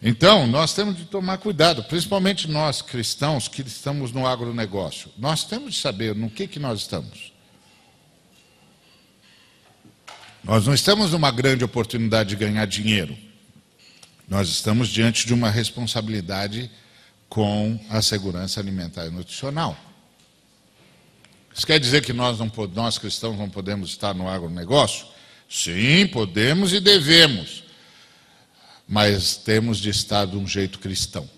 [0.04, 5.12] Então, nós temos de tomar cuidado, principalmente nós cristãos que estamos no agronegócio.
[5.16, 7.32] Nós temos de saber no que, que nós estamos.
[10.42, 13.16] Nós não estamos numa grande oportunidade de ganhar dinheiro.
[14.28, 16.68] Nós estamos diante de uma responsabilidade
[17.28, 19.76] com a segurança alimentar e nutricional.
[21.54, 25.06] Isso quer dizer que nós, não, nós cristãos não podemos estar no agronegócio?
[25.48, 27.62] Sim, podemos e devemos.
[28.86, 31.28] Mas temos de estar de um jeito cristão.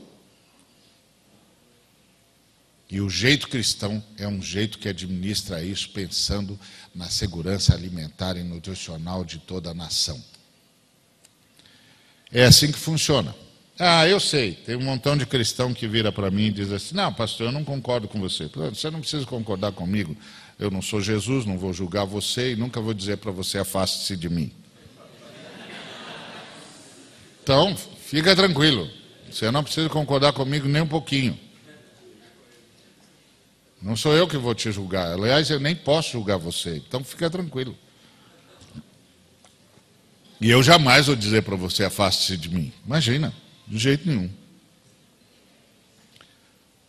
[2.90, 6.58] E o jeito cristão é um jeito que administra isso pensando
[6.94, 10.22] na segurança alimentar e nutricional de toda a nação.
[12.32, 13.34] É assim que funciona.
[13.78, 16.94] Ah, eu sei, tem um montão de cristão que vira para mim e diz assim:
[16.94, 18.48] Não, pastor, eu não concordo com você.
[18.72, 20.16] Você não precisa concordar comigo.
[20.58, 24.16] Eu não sou Jesus, não vou julgar você e nunca vou dizer para você afaste-se
[24.16, 24.52] de mim.
[27.44, 28.90] Então, fica tranquilo.
[29.30, 31.38] Você não precisa concordar comigo nem um pouquinho.
[33.82, 35.12] Não sou eu que vou te julgar.
[35.12, 36.76] Aliás, eu nem posso julgar você.
[36.76, 37.76] Então fica tranquilo.
[40.40, 42.72] E eu jamais vou dizer para você afaste-se de mim.
[42.86, 43.34] Imagina,
[43.68, 44.30] de jeito nenhum.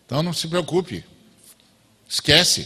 [0.06, 1.04] Então não se preocupe.
[2.08, 2.66] Esquece.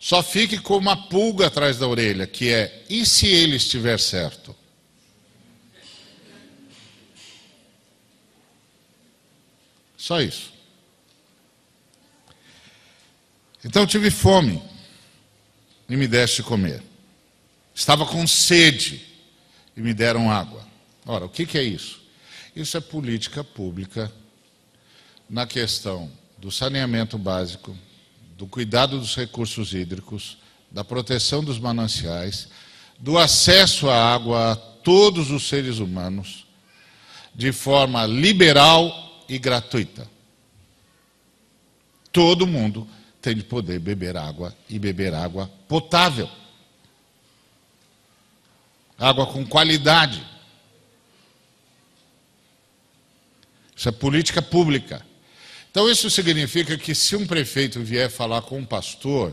[0.00, 4.56] Só fique com uma pulga atrás da orelha, que é: e se ele estiver certo?
[10.00, 10.50] Só isso.
[13.62, 14.62] Então tive fome
[15.86, 16.82] e me deste comer.
[17.74, 19.06] Estava com sede
[19.76, 20.66] e me deram água.
[21.04, 22.00] Ora, o que, que é isso?
[22.56, 24.10] Isso é política pública
[25.28, 27.76] na questão do saneamento básico,
[28.38, 30.38] do cuidado dos recursos hídricos,
[30.70, 32.48] da proteção dos mananciais,
[32.98, 36.46] do acesso à água a todos os seres humanos,
[37.34, 40.10] de forma liberal e gratuita.
[42.12, 42.86] Todo mundo
[43.22, 46.28] tem de poder beber água e beber água potável.
[48.98, 50.26] Água com qualidade.
[53.76, 55.06] Isso é política pública.
[55.70, 59.32] Então, isso significa que se um prefeito vier falar com um pastor,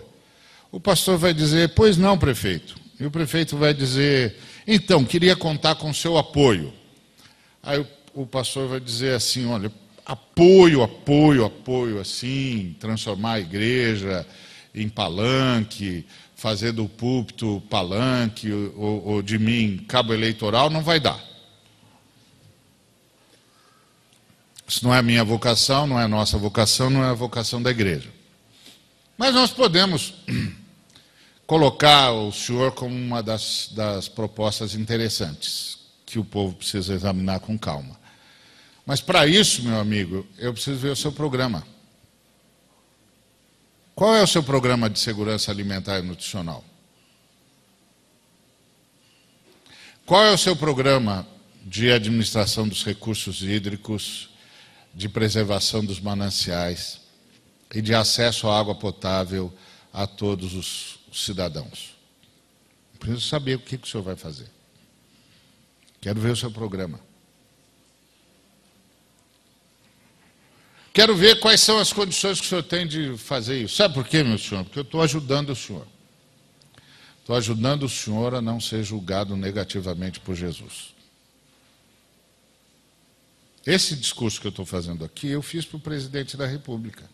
[0.72, 2.78] o pastor vai dizer: Pois não, prefeito.
[3.00, 4.38] E o prefeito vai dizer:
[4.68, 6.72] Então, queria contar com seu apoio.
[7.64, 7.84] Aí
[8.14, 9.72] o, pastor vai dizer assim: Olha,
[10.08, 14.26] apoio, apoio, apoio, assim, transformar a igreja
[14.74, 21.22] em palanque, fazer do púlpito palanque ou, ou de mim cabo eleitoral, não vai dar.
[24.66, 27.62] Isso não é a minha vocação, não é a nossa vocação, não é a vocação
[27.62, 28.10] da igreja.
[29.18, 30.14] Mas nós podemos
[31.45, 37.58] colocar o senhor como uma das, das propostas interessantes, que o povo precisa examinar com
[37.58, 38.07] calma.
[38.88, 41.67] Mas para isso, meu amigo, eu preciso ver o seu programa.
[43.93, 46.63] Qual é o seu programa de segurança alimentar e nutricional?
[50.05, 51.27] Qual é o seu programa
[51.65, 54.29] de administração dos recursos hídricos,
[54.93, 57.01] de preservação dos mananciais
[57.75, 59.53] e de acesso à água potável
[59.91, 61.93] a todos os cidadãos?
[62.97, 64.47] Preciso saber o que, que o senhor vai fazer.
[65.99, 67.07] Quero ver o seu programa.
[70.98, 73.76] Quero ver quais são as condições que o senhor tem de fazer isso.
[73.76, 74.64] Sabe por quê, meu senhor?
[74.64, 75.86] Porque eu estou ajudando o senhor.
[77.20, 80.95] Estou ajudando o senhor a não ser julgado negativamente por Jesus.
[83.64, 87.08] Esse discurso que eu estou fazendo aqui, eu fiz para o presidente da República.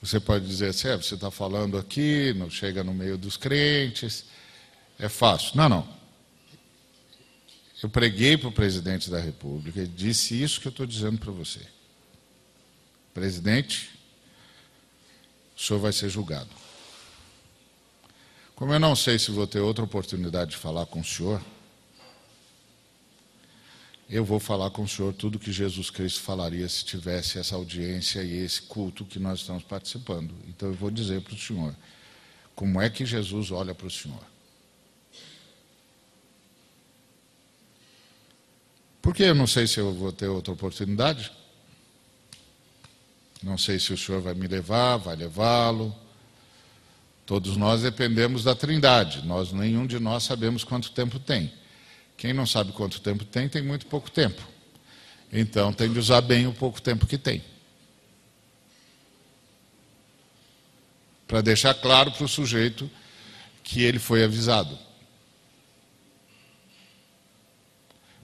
[0.00, 4.26] Você pode dizer assim, é, você está falando aqui, não chega no meio dos crentes,
[4.96, 5.56] é fácil.
[5.56, 5.88] Não, não.
[7.82, 11.30] Eu preguei para o presidente da República e disse isso que eu estou dizendo para
[11.30, 11.60] você.
[13.12, 13.90] Presidente,
[15.56, 16.50] o senhor vai ser julgado.
[18.54, 21.42] Como eu não sei se vou ter outra oportunidade de falar com o senhor,
[24.08, 28.22] eu vou falar com o senhor tudo que Jesus Cristo falaria se tivesse essa audiência
[28.22, 30.34] e esse culto que nós estamos participando.
[30.48, 31.74] Então eu vou dizer para o senhor
[32.54, 34.35] como é que Jesus olha para o senhor.
[39.06, 41.30] Porque eu não sei se eu vou ter outra oportunidade.
[43.40, 45.94] Não sei se o senhor vai me levar, vai levá-lo.
[47.24, 49.24] Todos nós dependemos da Trindade.
[49.24, 51.52] Nós nenhum de nós sabemos quanto tempo tem.
[52.16, 54.42] Quem não sabe quanto tempo tem, tem muito pouco tempo.
[55.32, 57.44] Então tem de usar bem o pouco tempo que tem.
[61.28, 62.90] Para deixar claro para o sujeito
[63.62, 64.76] que ele foi avisado.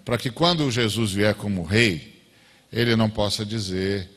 [0.05, 2.23] Para que quando Jesus vier como rei,
[2.73, 4.11] ele não possa dizer: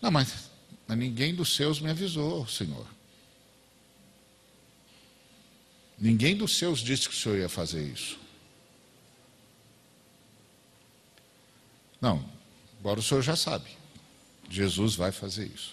[0.00, 0.50] Não, mas,
[0.88, 2.86] ninguém dos seus me avisou, Senhor.
[5.98, 8.18] Ninguém dos seus disse que o Senhor ia fazer isso.
[12.00, 12.22] Não,
[12.80, 13.70] agora o Senhor já sabe.
[14.50, 15.72] Jesus vai fazer isso.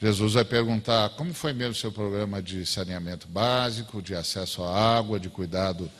[0.00, 4.96] Jesus vai perguntar como foi mesmo o seu programa de saneamento básico, de acesso à
[4.98, 5.90] água, de cuidado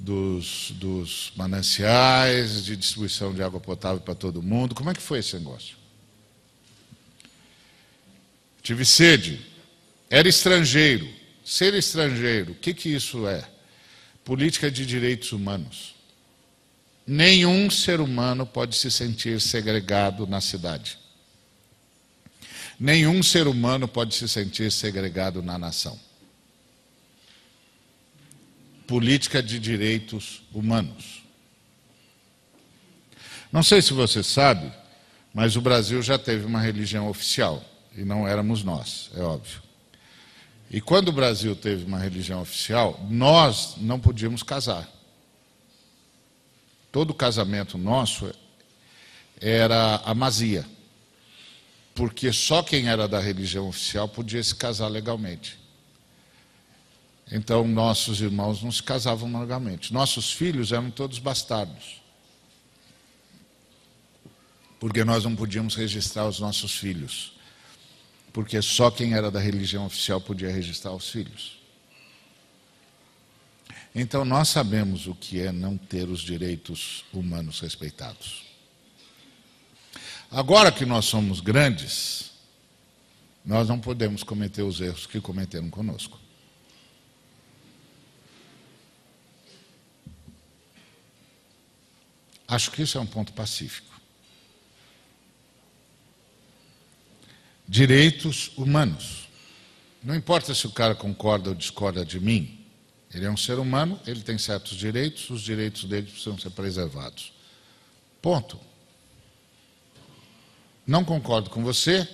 [0.00, 4.74] dos, dos mananciais, de distribuição de água potável para todo mundo.
[4.74, 5.76] Como é que foi esse negócio?
[8.62, 9.46] Tive sede,
[10.08, 11.06] era estrangeiro.
[11.44, 13.46] Ser estrangeiro, o que, que isso é?
[14.24, 15.94] Política de direitos humanos.
[17.06, 20.98] Nenhum ser humano pode se sentir segregado na cidade.
[22.78, 25.98] Nenhum ser humano pode se sentir segregado na nação
[28.90, 31.22] política de direitos humanos.
[33.52, 34.68] Não sei se você sabe,
[35.32, 37.64] mas o Brasil já teve uma religião oficial,
[37.96, 39.62] e não éramos nós, é óbvio.
[40.68, 44.88] E quando o Brasil teve uma religião oficial, nós não podíamos casar.
[46.90, 48.34] Todo casamento nosso
[49.40, 50.66] era amazia,
[51.94, 55.59] porque só quem era da religião oficial podia se casar legalmente.
[57.30, 59.92] Então, nossos irmãos não se casavam normalmente.
[59.92, 62.00] Nossos filhos eram todos bastardos.
[64.80, 67.32] Porque nós não podíamos registrar os nossos filhos.
[68.32, 71.60] Porque só quem era da religião oficial podia registrar os filhos.
[73.94, 78.44] Então, nós sabemos o que é não ter os direitos humanos respeitados.
[80.30, 82.30] Agora que nós somos grandes,
[83.44, 86.18] nós não podemos cometer os erros que cometeram conosco.
[92.50, 93.88] Acho que isso é um ponto pacífico.
[97.68, 99.28] Direitos humanos.
[100.02, 102.66] Não importa se o cara concorda ou discorda de mim,
[103.14, 107.32] ele é um ser humano, ele tem certos direitos, os direitos dele precisam ser preservados.
[108.20, 108.58] Ponto.
[110.84, 112.08] Não concordo com você,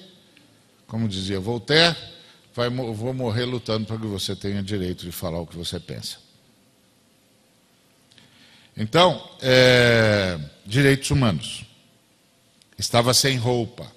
[0.86, 1.96] como dizia Voltaire,
[2.54, 6.25] vai, vou morrer lutando para que você tenha direito de falar o que você pensa.
[8.76, 11.64] Então, é, direitos humanos.
[12.78, 13.90] Estava sem roupa.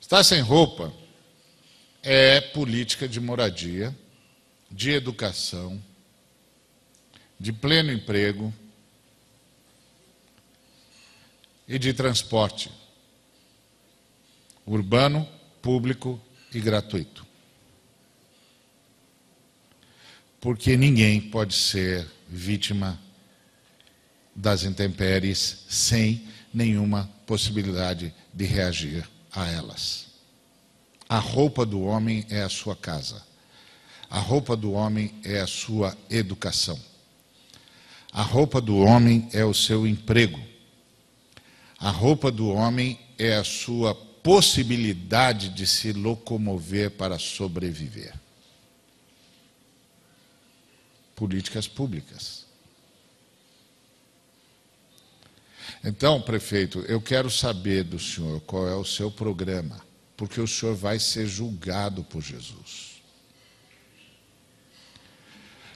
[0.00, 0.92] Estar sem roupa
[2.02, 3.96] é política de moradia,
[4.70, 5.82] de educação,
[7.40, 8.54] de pleno emprego
[11.66, 12.70] e de transporte
[14.66, 15.28] urbano,
[15.60, 16.20] público
[16.52, 17.26] e gratuito.
[20.40, 23.00] Porque ninguém pode ser vítima
[24.34, 30.06] das intempéries sem nenhuma possibilidade de reagir a elas.
[31.08, 33.22] A roupa do homem é a sua casa.
[34.08, 36.78] A roupa do homem é a sua educação.
[38.12, 40.40] A roupa do homem é o seu emprego.
[41.78, 48.14] A roupa do homem é a sua possibilidade de se locomover para sobreviver.
[51.14, 52.43] Políticas públicas.
[55.86, 59.84] Então, prefeito, eu quero saber do senhor qual é o seu programa,
[60.16, 63.02] porque o senhor vai ser julgado por Jesus.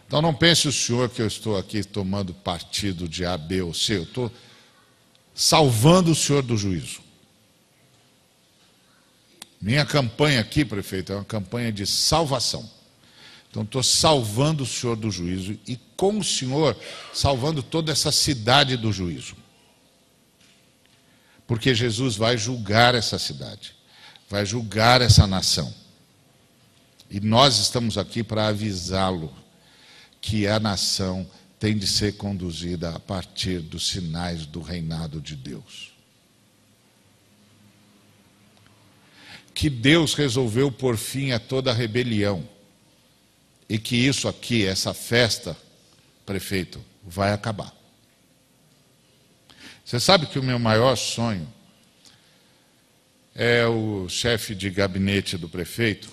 [0.07, 3.75] Então, não pense o senhor que eu estou aqui tomando partido de A, B ou
[3.75, 4.33] C, eu estou
[5.35, 7.03] salvando o senhor do juízo.
[9.61, 12.71] Minha campanha aqui, prefeito, é uma campanha de salvação.
[13.51, 16.75] Então, estou salvando o senhor do juízo e, com o senhor,
[17.13, 19.37] salvando toda essa cidade do juízo.
[21.49, 23.75] Porque Jesus vai julgar essa cidade,
[24.29, 25.75] vai julgar essa nação.
[27.11, 29.35] E nós estamos aqui para avisá-lo
[30.21, 31.29] que a nação
[31.59, 35.93] tem de ser conduzida a partir dos sinais do reinado de Deus.
[39.55, 42.47] Que Deus resolveu por fim a toda a rebelião.
[43.67, 45.57] E que isso aqui, essa festa,
[46.27, 47.78] prefeito, vai acabar.
[49.89, 51.49] Você sabe que o meu maior sonho
[53.35, 56.11] é o chefe de gabinete do prefeito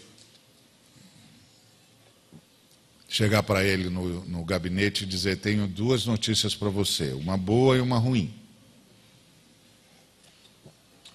[3.10, 7.76] chegar para ele no, no, gabinete e dizer: Tenho duas notícias para você, uma boa
[7.76, 8.34] e uma ruim.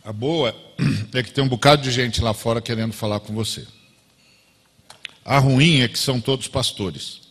[0.04, 0.54] A boa
[1.14, 3.66] é que tem um bocado de gente lá fora querendo falar com você.
[5.24, 7.22] A ruim é que são todos pastores.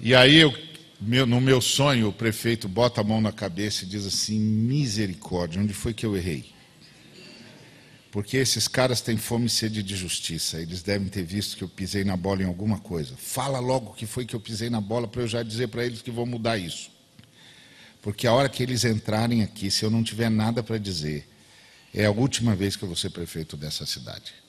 [0.00, 0.71] E aí eu
[1.02, 5.60] meu, no meu sonho, o prefeito bota a mão na cabeça e diz assim: misericórdia,
[5.60, 6.52] onde foi que eu errei?
[8.10, 10.60] Porque esses caras têm fome e sede de justiça.
[10.60, 13.16] Eles devem ter visto que eu pisei na bola em alguma coisa.
[13.16, 16.02] Fala logo que foi que eu pisei na bola para eu já dizer para eles
[16.02, 16.90] que vou mudar isso.
[18.02, 21.26] Porque a hora que eles entrarem aqui, se eu não tiver nada para dizer,
[21.94, 24.41] é a última vez que eu vou ser prefeito dessa cidade.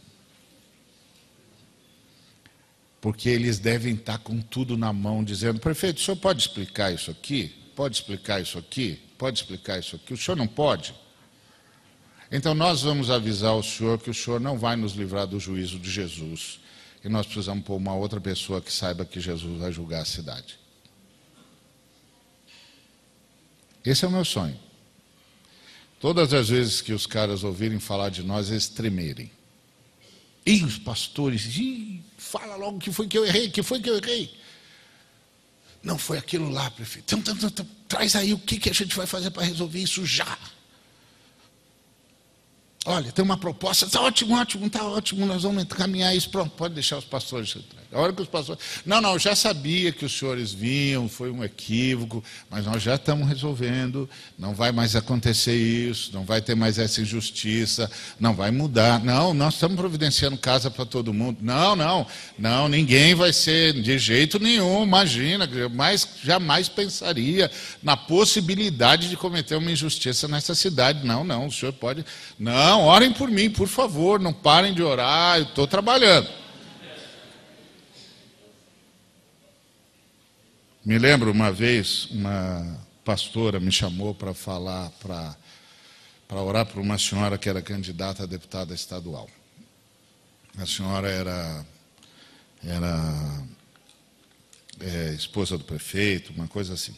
[3.04, 7.12] Porque eles devem estar com tudo na mão, dizendo: prefeito, o senhor pode explicar isso
[7.12, 7.54] aqui?
[7.76, 8.98] Pode explicar isso aqui?
[9.18, 10.14] Pode explicar isso aqui?
[10.14, 10.96] O senhor não pode?
[12.32, 15.78] Então nós vamos avisar o senhor que o senhor não vai nos livrar do juízo
[15.80, 16.62] de Jesus.
[17.04, 20.58] E nós precisamos pôr uma outra pessoa que saiba que Jesus vai julgar a cidade.
[23.84, 24.58] Esse é o meu sonho.
[26.00, 29.30] Todas as vezes que os caras ouvirem falar de nós, eles tremerem.
[30.46, 31.48] E os pastores,
[32.18, 34.34] fala logo que foi que eu errei, que foi que eu errei.
[35.82, 37.16] Não foi aquilo lá, prefeito.
[37.16, 40.06] Então, então, então, traz aí o que, que a gente vai fazer para resolver isso
[40.06, 40.38] já.
[42.86, 46.30] Olha, tem uma proposta, está ótimo, ótimo, está ótimo, nós vamos encaminhar isso.
[46.30, 47.56] Pronto, pode deixar os pastores.
[47.94, 48.62] A hora que os pastores.
[48.86, 53.26] Não, não, já sabia que os senhores vinham, foi um equívoco, mas nós já estamos
[53.30, 59.02] resolvendo, não vai mais acontecer isso, não vai ter mais essa injustiça, não vai mudar.
[59.02, 61.38] Não, nós estamos providenciando casa para todo mundo.
[61.42, 62.06] Não, não,
[62.38, 67.50] não, ninguém vai ser de jeito nenhum, imagina, mas jamais pensaria
[67.82, 71.06] na possibilidade de cometer uma injustiça nessa cidade.
[71.06, 72.04] Não, não, o senhor pode.
[72.38, 72.73] Não.
[72.74, 76.28] Não, orem por mim, por favor, não parem de orar, eu estou trabalhando.
[80.84, 85.38] Me lembro uma vez, uma pastora me chamou para falar, para,
[86.28, 89.30] para orar por uma senhora que era candidata a deputada estadual.
[90.58, 91.66] A senhora era,
[92.66, 93.44] era
[94.80, 96.96] é, esposa do prefeito, uma coisa assim.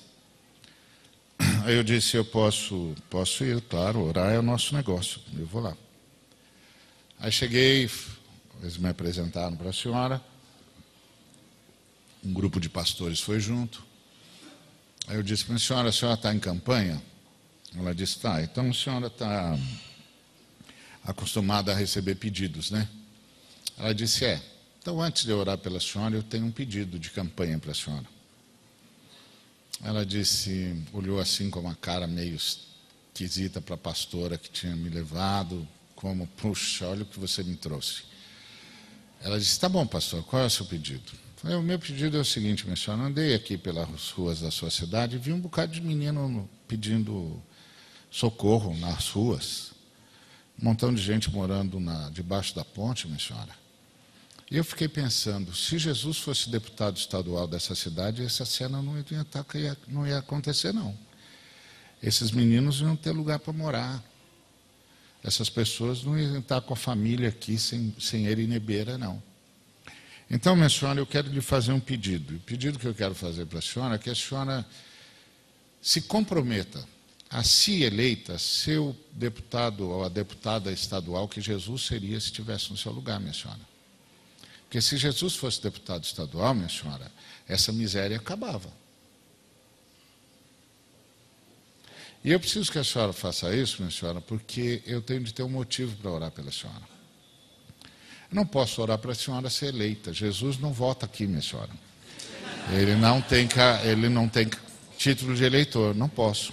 [1.65, 5.61] Aí eu disse, eu posso, posso ir, claro, orar é o nosso negócio, eu vou
[5.61, 5.75] lá.
[7.19, 7.89] Aí cheguei,
[8.61, 10.21] eles me apresentaram para a senhora,
[12.23, 13.83] um grupo de pastores foi junto.
[15.07, 17.01] Aí eu disse para a senhora, a senhora está em campanha?
[17.75, 19.57] Ela disse, tá, então a senhora está
[21.03, 22.87] acostumada a receber pedidos, né?
[23.77, 24.41] Ela disse, é.
[24.81, 27.75] Então, antes de eu orar pela senhora, eu tenho um pedido de campanha para a
[27.75, 28.05] senhora.
[29.85, 32.39] Ela disse, olhou assim com uma cara meio
[33.15, 35.65] requisita para a pastora que tinha me levado,
[35.95, 38.01] como, puxa, olha o que você me trouxe.
[39.21, 41.13] Ela disse, tá bom, pastor, qual é o seu pedido?
[41.37, 44.71] Falei, o meu pedido é o seguinte, minha senhora, andei aqui pelas ruas da sua
[44.71, 47.39] cidade e vi um bocado de menino pedindo
[48.09, 49.71] socorro nas ruas.
[50.59, 53.55] Um montão de gente morando na, debaixo da ponte, minha senhora.
[54.49, 59.21] E eu fiquei pensando, se Jesus fosse deputado estadual dessa cidade, essa cena não ia,
[59.21, 59.45] estar,
[59.87, 60.95] não ia acontecer, não.
[62.01, 64.03] Esses meninos iam ter lugar para morar.
[65.23, 69.21] Essas pessoas não iam estar com a família aqui sem, sem ele nebeira, não.
[70.29, 72.35] Então, minha senhora, eu quero lhe fazer um pedido.
[72.35, 74.63] O pedido que eu quero fazer para a senhora é que a senhora
[75.81, 76.87] se comprometa
[77.29, 82.69] a si eleita ser o deputado ou a deputada estadual que Jesus seria se estivesse
[82.69, 83.74] no seu lugar, minha senhora.
[84.65, 87.11] Porque se Jesus fosse deputado estadual, minha senhora,
[87.47, 88.69] essa miséria acabava.
[92.23, 95.43] E eu preciso que a senhora faça isso, minha senhora, porque eu tenho de ter
[95.43, 96.81] um motivo para orar pela senhora.
[98.31, 100.11] Eu não posso orar para a senhora ser eleita.
[100.11, 101.69] Jesus não vota aqui, minha senhora.
[102.73, 103.47] Ele não tem,
[103.83, 104.49] ele não tem
[104.97, 106.51] título de eleitor, não posso.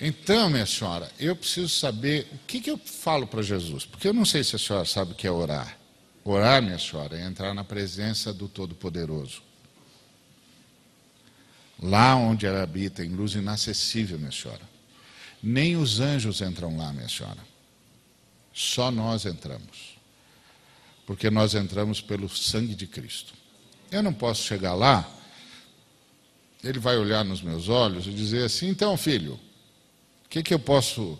[0.00, 4.12] Então, minha senhora, eu preciso saber o que, que eu falo para Jesus, porque eu
[4.12, 5.76] não sei se a senhora sabe o que é orar.
[6.24, 9.42] Orar, minha senhora, é entrar na presença do Todo-Poderoso.
[11.82, 14.62] Lá onde ela habita, em luz inacessível, minha senhora.
[15.42, 17.44] Nem os anjos entram lá, minha senhora.
[18.52, 19.98] Só nós entramos.
[21.06, 23.34] Porque nós entramos pelo sangue de Cristo.
[23.90, 25.06] Eu não posso chegar lá,
[26.62, 29.38] ele vai olhar nos meus olhos e dizer assim: então, filho,
[30.34, 31.16] que, que eu posso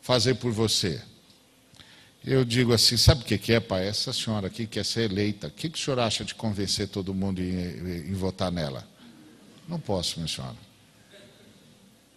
[0.00, 1.02] fazer por você?
[2.24, 3.88] Eu digo assim, sabe o que, é, pai?
[3.88, 5.48] Essa senhora aqui quer ser eleita.
[5.48, 8.86] O que, que o senhor acha de convencer todo mundo em, em votar nela?
[9.68, 10.56] Não posso, minha senhora.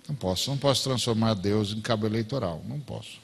[0.08, 0.52] Não posso.
[0.52, 2.64] Não posso transformar Deus em cabo eleitoral.
[2.68, 3.20] Não posso.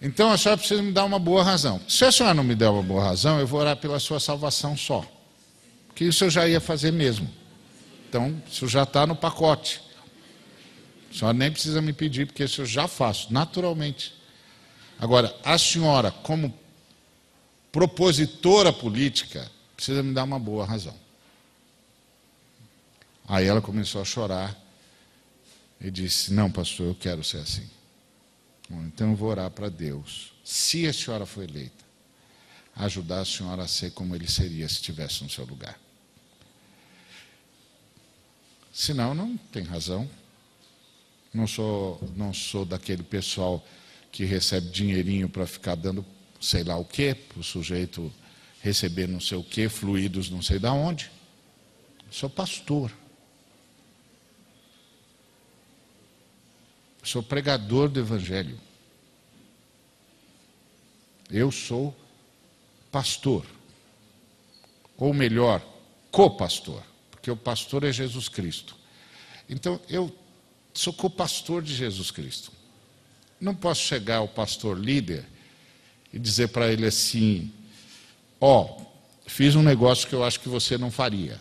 [0.00, 1.80] Então a senhora precisa me dar uma boa razão.
[1.88, 4.76] Se a senhora não me der uma boa razão, eu vou orar pela sua salvação
[4.76, 5.04] só.
[5.96, 7.28] Que isso eu já ia fazer mesmo.
[8.08, 9.80] Então, isso já está no pacote.
[11.10, 14.12] A senhora nem precisa me pedir, porque isso eu já faço, naturalmente.
[14.98, 16.52] Agora, a senhora, como
[17.70, 20.94] propositora política, precisa me dar uma boa razão.
[23.26, 24.56] Aí ela começou a chorar
[25.80, 27.68] e disse: Não, pastor, eu quero ser assim.
[28.68, 31.84] Bom, então eu vou orar para Deus, se a senhora for eleita,
[32.76, 35.78] ajudar a senhora a ser como ele seria se estivesse no seu lugar.
[38.72, 40.08] Senão, não tem razão.
[41.32, 43.64] Não sou, não sou daquele pessoal
[44.14, 46.06] que recebe dinheirinho para ficar dando
[46.40, 48.12] sei lá o quê, para o sujeito
[48.60, 51.10] receber não sei o quê, fluidos não sei da onde.
[52.12, 52.92] Sou pastor.
[57.02, 58.56] Sou pregador do Evangelho.
[61.28, 61.92] Eu sou
[62.92, 63.44] pastor.
[64.96, 65.60] Ou melhor,
[66.12, 66.84] co-pastor.
[67.10, 68.76] Porque o pastor é Jesus Cristo.
[69.48, 70.16] Então, eu
[70.72, 72.52] sou co-pastor de Jesus Cristo.
[73.44, 75.22] Não posso chegar ao pastor líder
[76.10, 77.52] e dizer para ele assim:
[78.40, 78.86] Ó, oh,
[79.26, 81.38] fiz um negócio que eu acho que você não faria.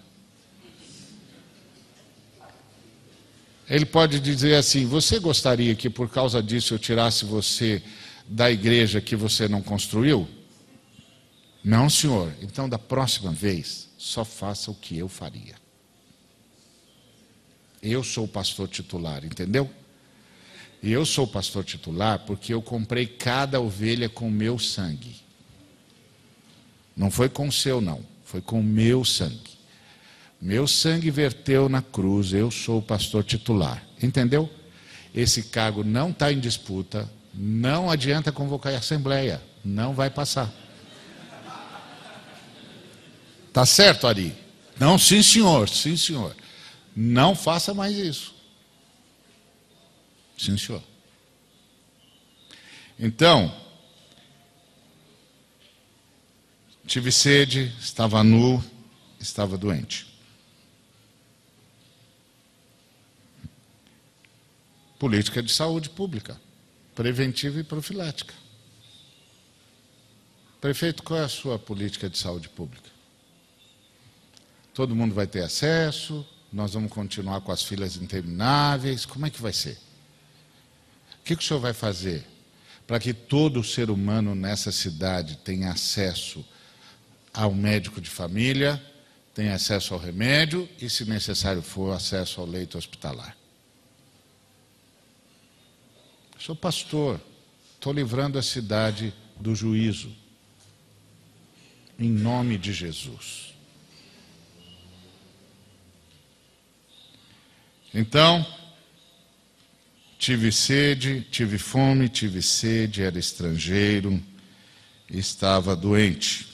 [3.69, 7.81] Ele pode dizer assim: Você gostaria que por causa disso eu tirasse você
[8.27, 10.27] da igreja que você não construiu?
[11.63, 12.33] Não, senhor.
[12.41, 15.55] Então, da próxima vez, só faça o que eu faria.
[17.81, 19.71] Eu sou o pastor titular, entendeu?
[20.83, 25.15] E eu sou pastor titular porque eu comprei cada ovelha com meu sangue.
[26.95, 28.01] Não foi com o seu, não.
[28.25, 29.53] Foi com o meu sangue.
[30.41, 33.81] Meu sangue verteu na cruz, eu sou pastor titular.
[34.01, 34.49] Entendeu?
[35.15, 37.09] Esse cargo não está em disputa.
[37.33, 39.41] Não adianta convocar a assembleia.
[39.63, 40.53] Não vai passar.
[43.53, 44.35] Tá certo, Ari?
[44.77, 45.69] Não, sim, senhor.
[45.69, 46.35] Sim, senhor.
[46.93, 48.32] Não faça mais isso.
[50.43, 50.83] Sim, senhor.
[52.99, 53.55] Então,
[56.85, 58.61] tive sede, estava nu,
[59.21, 60.05] estava doente.
[64.99, 66.37] Política de saúde pública,
[66.93, 68.33] preventiva e profilática.
[70.59, 72.89] Prefeito, qual é a sua política de saúde pública?
[74.73, 79.05] Todo mundo vai ter acesso, nós vamos continuar com as filas intermináveis.
[79.05, 79.79] Como é que vai ser?
[81.23, 82.25] O que, que o senhor vai fazer
[82.85, 86.45] para que todo ser humano nessa cidade tenha acesso
[87.33, 88.81] ao médico de família,
[89.33, 93.37] tenha acesso ao remédio e, se necessário for, acesso ao leito hospitalar?
[96.37, 97.21] Sou pastor,
[97.75, 100.13] estou livrando a cidade do juízo.
[101.97, 103.53] Em nome de Jesus.
[107.93, 108.45] Então,
[110.23, 114.23] tive sede, tive fome, tive sede, era estrangeiro,
[115.09, 116.47] estava doente.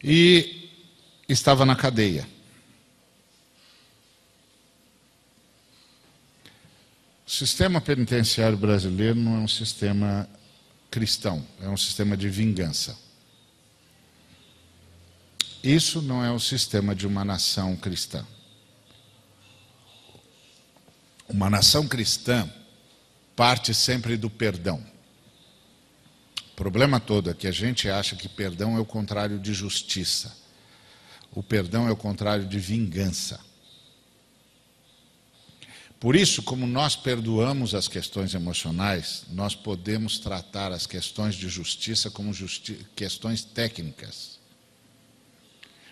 [0.00, 0.70] E
[1.28, 2.24] estava na cadeia.
[7.26, 10.30] O sistema penitenciário brasileiro não é um sistema
[10.88, 12.96] cristão, é um sistema de vingança.
[15.64, 18.24] Isso não é o sistema de uma nação cristã.
[21.28, 22.50] Uma nação cristã
[23.34, 24.84] parte sempre do perdão.
[26.52, 30.36] O problema todo é que a gente acha que perdão é o contrário de justiça.
[31.34, 33.40] O perdão é o contrário de vingança.
[35.98, 42.10] Por isso, como nós perdoamos as questões emocionais, nós podemos tratar as questões de justiça
[42.10, 44.40] como justi questões técnicas.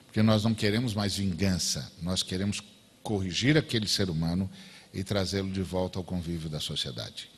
[0.05, 2.61] Porque nós não queremos mais vingança, nós queremos
[3.03, 4.51] corrigir aquele ser humano
[4.93, 7.31] e trazê-lo de volta ao convívio da sociedade.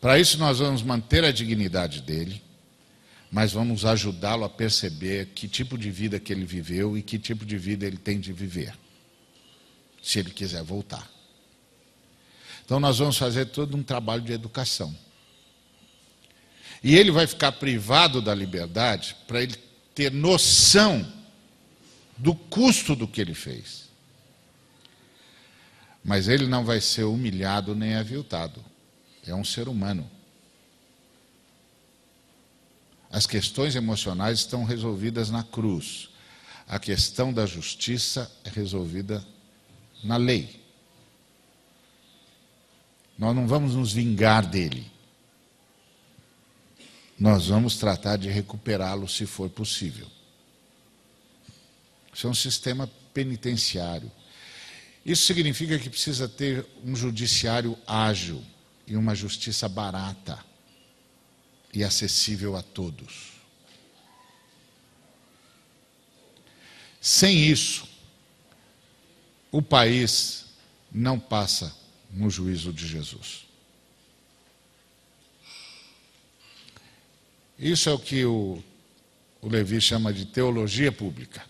[0.00, 2.42] Para isso, nós vamos manter a dignidade dele,
[3.30, 7.44] mas vamos ajudá-lo a perceber que tipo de vida que ele viveu e que tipo
[7.44, 8.74] de vida ele tem de viver
[10.02, 11.08] se ele quiser voltar.
[12.64, 14.96] Então, nós vamos fazer todo um trabalho de educação.
[16.82, 19.56] E ele vai ficar privado da liberdade para ele
[19.94, 21.06] ter noção
[22.16, 23.89] do custo do que ele fez.
[26.02, 28.64] Mas ele não vai ser humilhado nem aviltado.
[29.26, 30.10] É um ser humano.
[33.10, 36.08] As questões emocionais estão resolvidas na cruz.
[36.66, 39.24] A questão da justiça é resolvida
[40.02, 40.60] na lei.
[43.18, 44.90] Nós não vamos nos vingar dele.
[47.18, 50.06] Nós vamos tratar de recuperá-lo se for possível.
[52.14, 54.10] Isso é um sistema penitenciário.
[55.04, 58.44] Isso significa que precisa ter um judiciário ágil
[58.86, 60.38] e uma justiça barata
[61.72, 63.30] e acessível a todos.
[67.00, 67.88] Sem isso,
[69.50, 70.46] o país
[70.92, 71.74] não passa
[72.10, 73.46] no juízo de Jesus.
[77.58, 78.62] Isso é o que o,
[79.40, 81.44] o Levi chama de teologia pública.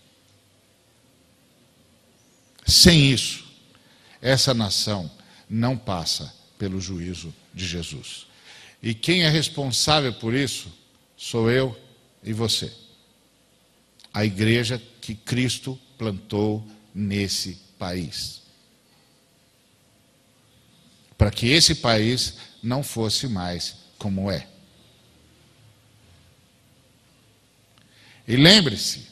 [2.71, 3.43] Sem isso,
[4.21, 5.11] essa nação
[5.49, 8.27] não passa pelo juízo de Jesus.
[8.81, 10.71] E quem é responsável por isso
[11.17, 11.77] sou eu
[12.23, 12.71] e você.
[14.13, 16.65] A igreja que Cristo plantou
[16.95, 18.41] nesse país.
[21.17, 24.47] Para que esse país não fosse mais como é.
[28.25, 29.10] E lembre-se,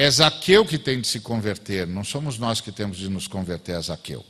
[0.00, 3.74] é Zaqueu que tem de se converter, não somos nós que temos de nos converter
[3.74, 4.24] a Zaqueu.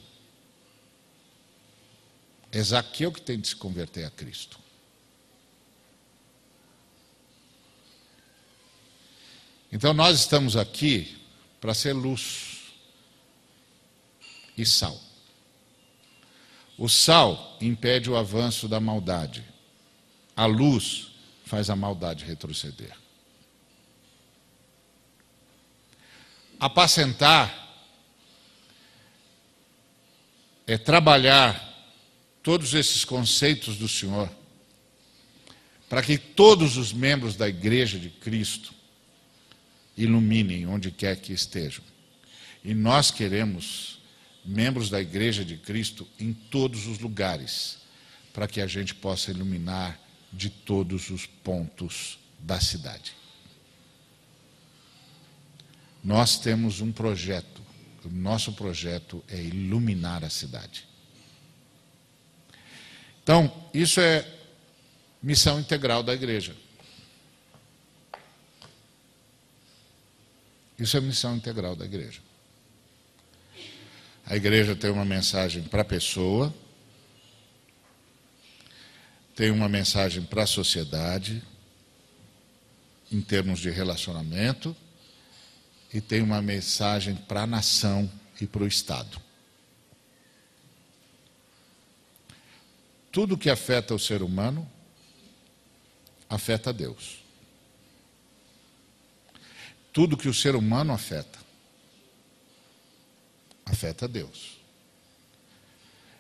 [2.51, 4.59] É Zaqueu que tem de se converter a Cristo.
[9.71, 11.17] Então nós estamos aqui
[11.61, 12.73] para ser luz
[14.59, 15.01] e sal.
[16.77, 19.45] O sal impede o avanço da maldade.
[20.35, 21.13] A luz
[21.45, 23.00] faz a maldade retroceder.
[26.61, 27.57] Apacentar
[30.67, 31.69] é trabalhar
[32.43, 34.31] todos esses conceitos do Senhor
[35.89, 38.73] para que todos os membros da Igreja de Cristo
[39.97, 41.83] iluminem onde quer que estejam.
[42.63, 43.99] E nós queremos
[44.45, 47.79] membros da Igreja de Cristo em todos os lugares,
[48.33, 49.99] para que a gente possa iluminar
[50.33, 53.20] de todos os pontos da cidade.
[56.03, 57.61] Nós temos um projeto,
[58.05, 60.89] o nosso projeto é iluminar a cidade.
[63.23, 64.27] Então, isso é
[65.23, 66.57] missão integral da igreja.
[70.79, 72.21] Isso é missão integral da igreja.
[74.25, 76.55] A igreja tem uma mensagem para a pessoa,
[79.37, 81.43] tem uma mensagem para a sociedade,
[83.13, 84.75] em termos de relacionamento,
[85.93, 88.11] e tem uma mensagem para a nação
[88.41, 89.21] e para o Estado.
[93.13, 94.71] Tudo que afeta o ser humano
[96.29, 97.21] afeta Deus
[99.93, 101.39] tudo que o ser humano afeta,
[103.67, 104.59] afeta Deus.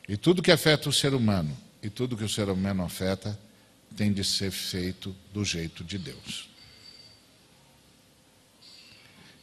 [0.08, 3.38] E tudo que afeta o ser humano e tudo que o ser humano afeta
[3.96, 6.49] tem de ser feito do jeito de Deus.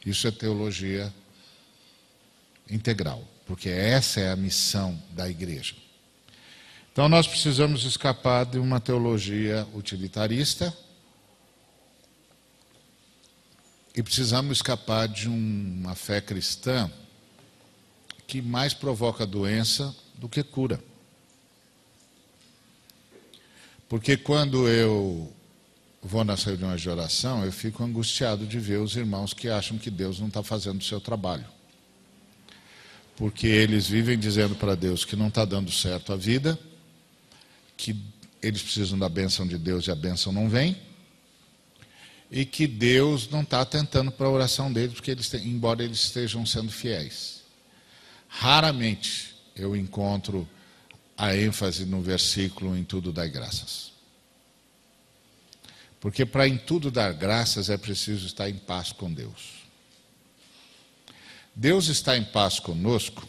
[0.08, 1.12] Isso é teologia
[2.70, 5.74] integral, porque essa é a missão da igreja.
[6.90, 10.74] Então nós precisamos escapar de uma teologia utilitarista
[13.94, 16.90] e precisamos escapar de uma fé cristã
[18.26, 20.82] que mais provoca doença do que cura.
[23.90, 25.30] Porque quando eu
[26.02, 29.90] vou nas reuniões de oração, eu fico angustiado de ver os irmãos que acham que
[29.90, 31.46] Deus não está fazendo o seu trabalho.
[33.16, 36.58] Porque eles vivem dizendo para Deus que não está dando certo a vida,
[37.76, 37.96] que
[38.40, 40.76] eles precisam da bênção de Deus e a bênção não vem,
[42.30, 46.46] e que Deus não está atentando para a oração deles, porque eles, embora eles estejam
[46.46, 47.42] sendo fiéis.
[48.28, 50.48] Raramente eu encontro
[51.16, 53.97] a ênfase no versículo em tudo dar graças.
[56.00, 59.58] Porque para em tudo dar graças é preciso estar em paz com Deus.
[61.54, 63.28] Deus está em paz conosco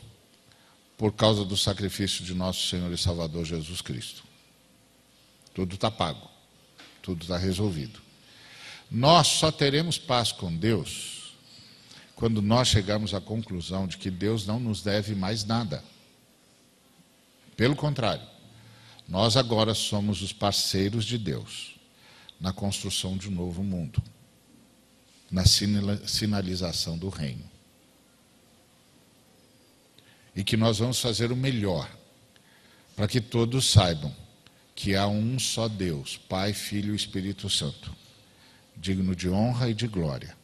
[0.97, 4.23] por causa do sacrifício de nosso Senhor e Salvador Jesus Cristo.
[5.53, 6.29] Tudo está pago,
[7.01, 7.99] tudo está resolvido.
[8.91, 11.33] Nós só teremos paz com Deus
[12.15, 15.83] quando nós chegarmos à conclusão de que Deus não nos deve mais nada.
[17.55, 18.27] Pelo contrário,
[19.07, 21.78] nós agora somos os parceiros de Deus
[22.39, 24.01] na construção de um novo mundo,
[25.29, 27.43] na sinalização do reino.
[30.35, 31.89] E que nós vamos fazer o melhor
[32.95, 34.15] para que todos saibam
[34.75, 37.93] que há um só Deus, Pai, Filho e Espírito Santo,
[38.77, 40.37] digno de honra e de glória,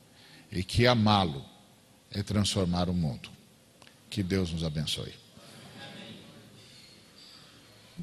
[0.52, 1.46] e que amá-lo
[2.12, 3.30] é transformar o mundo.
[4.10, 5.14] Que Deus nos abençoe.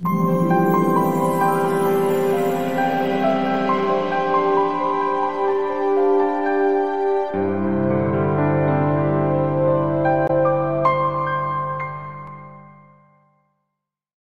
[0.00, 0.61] You.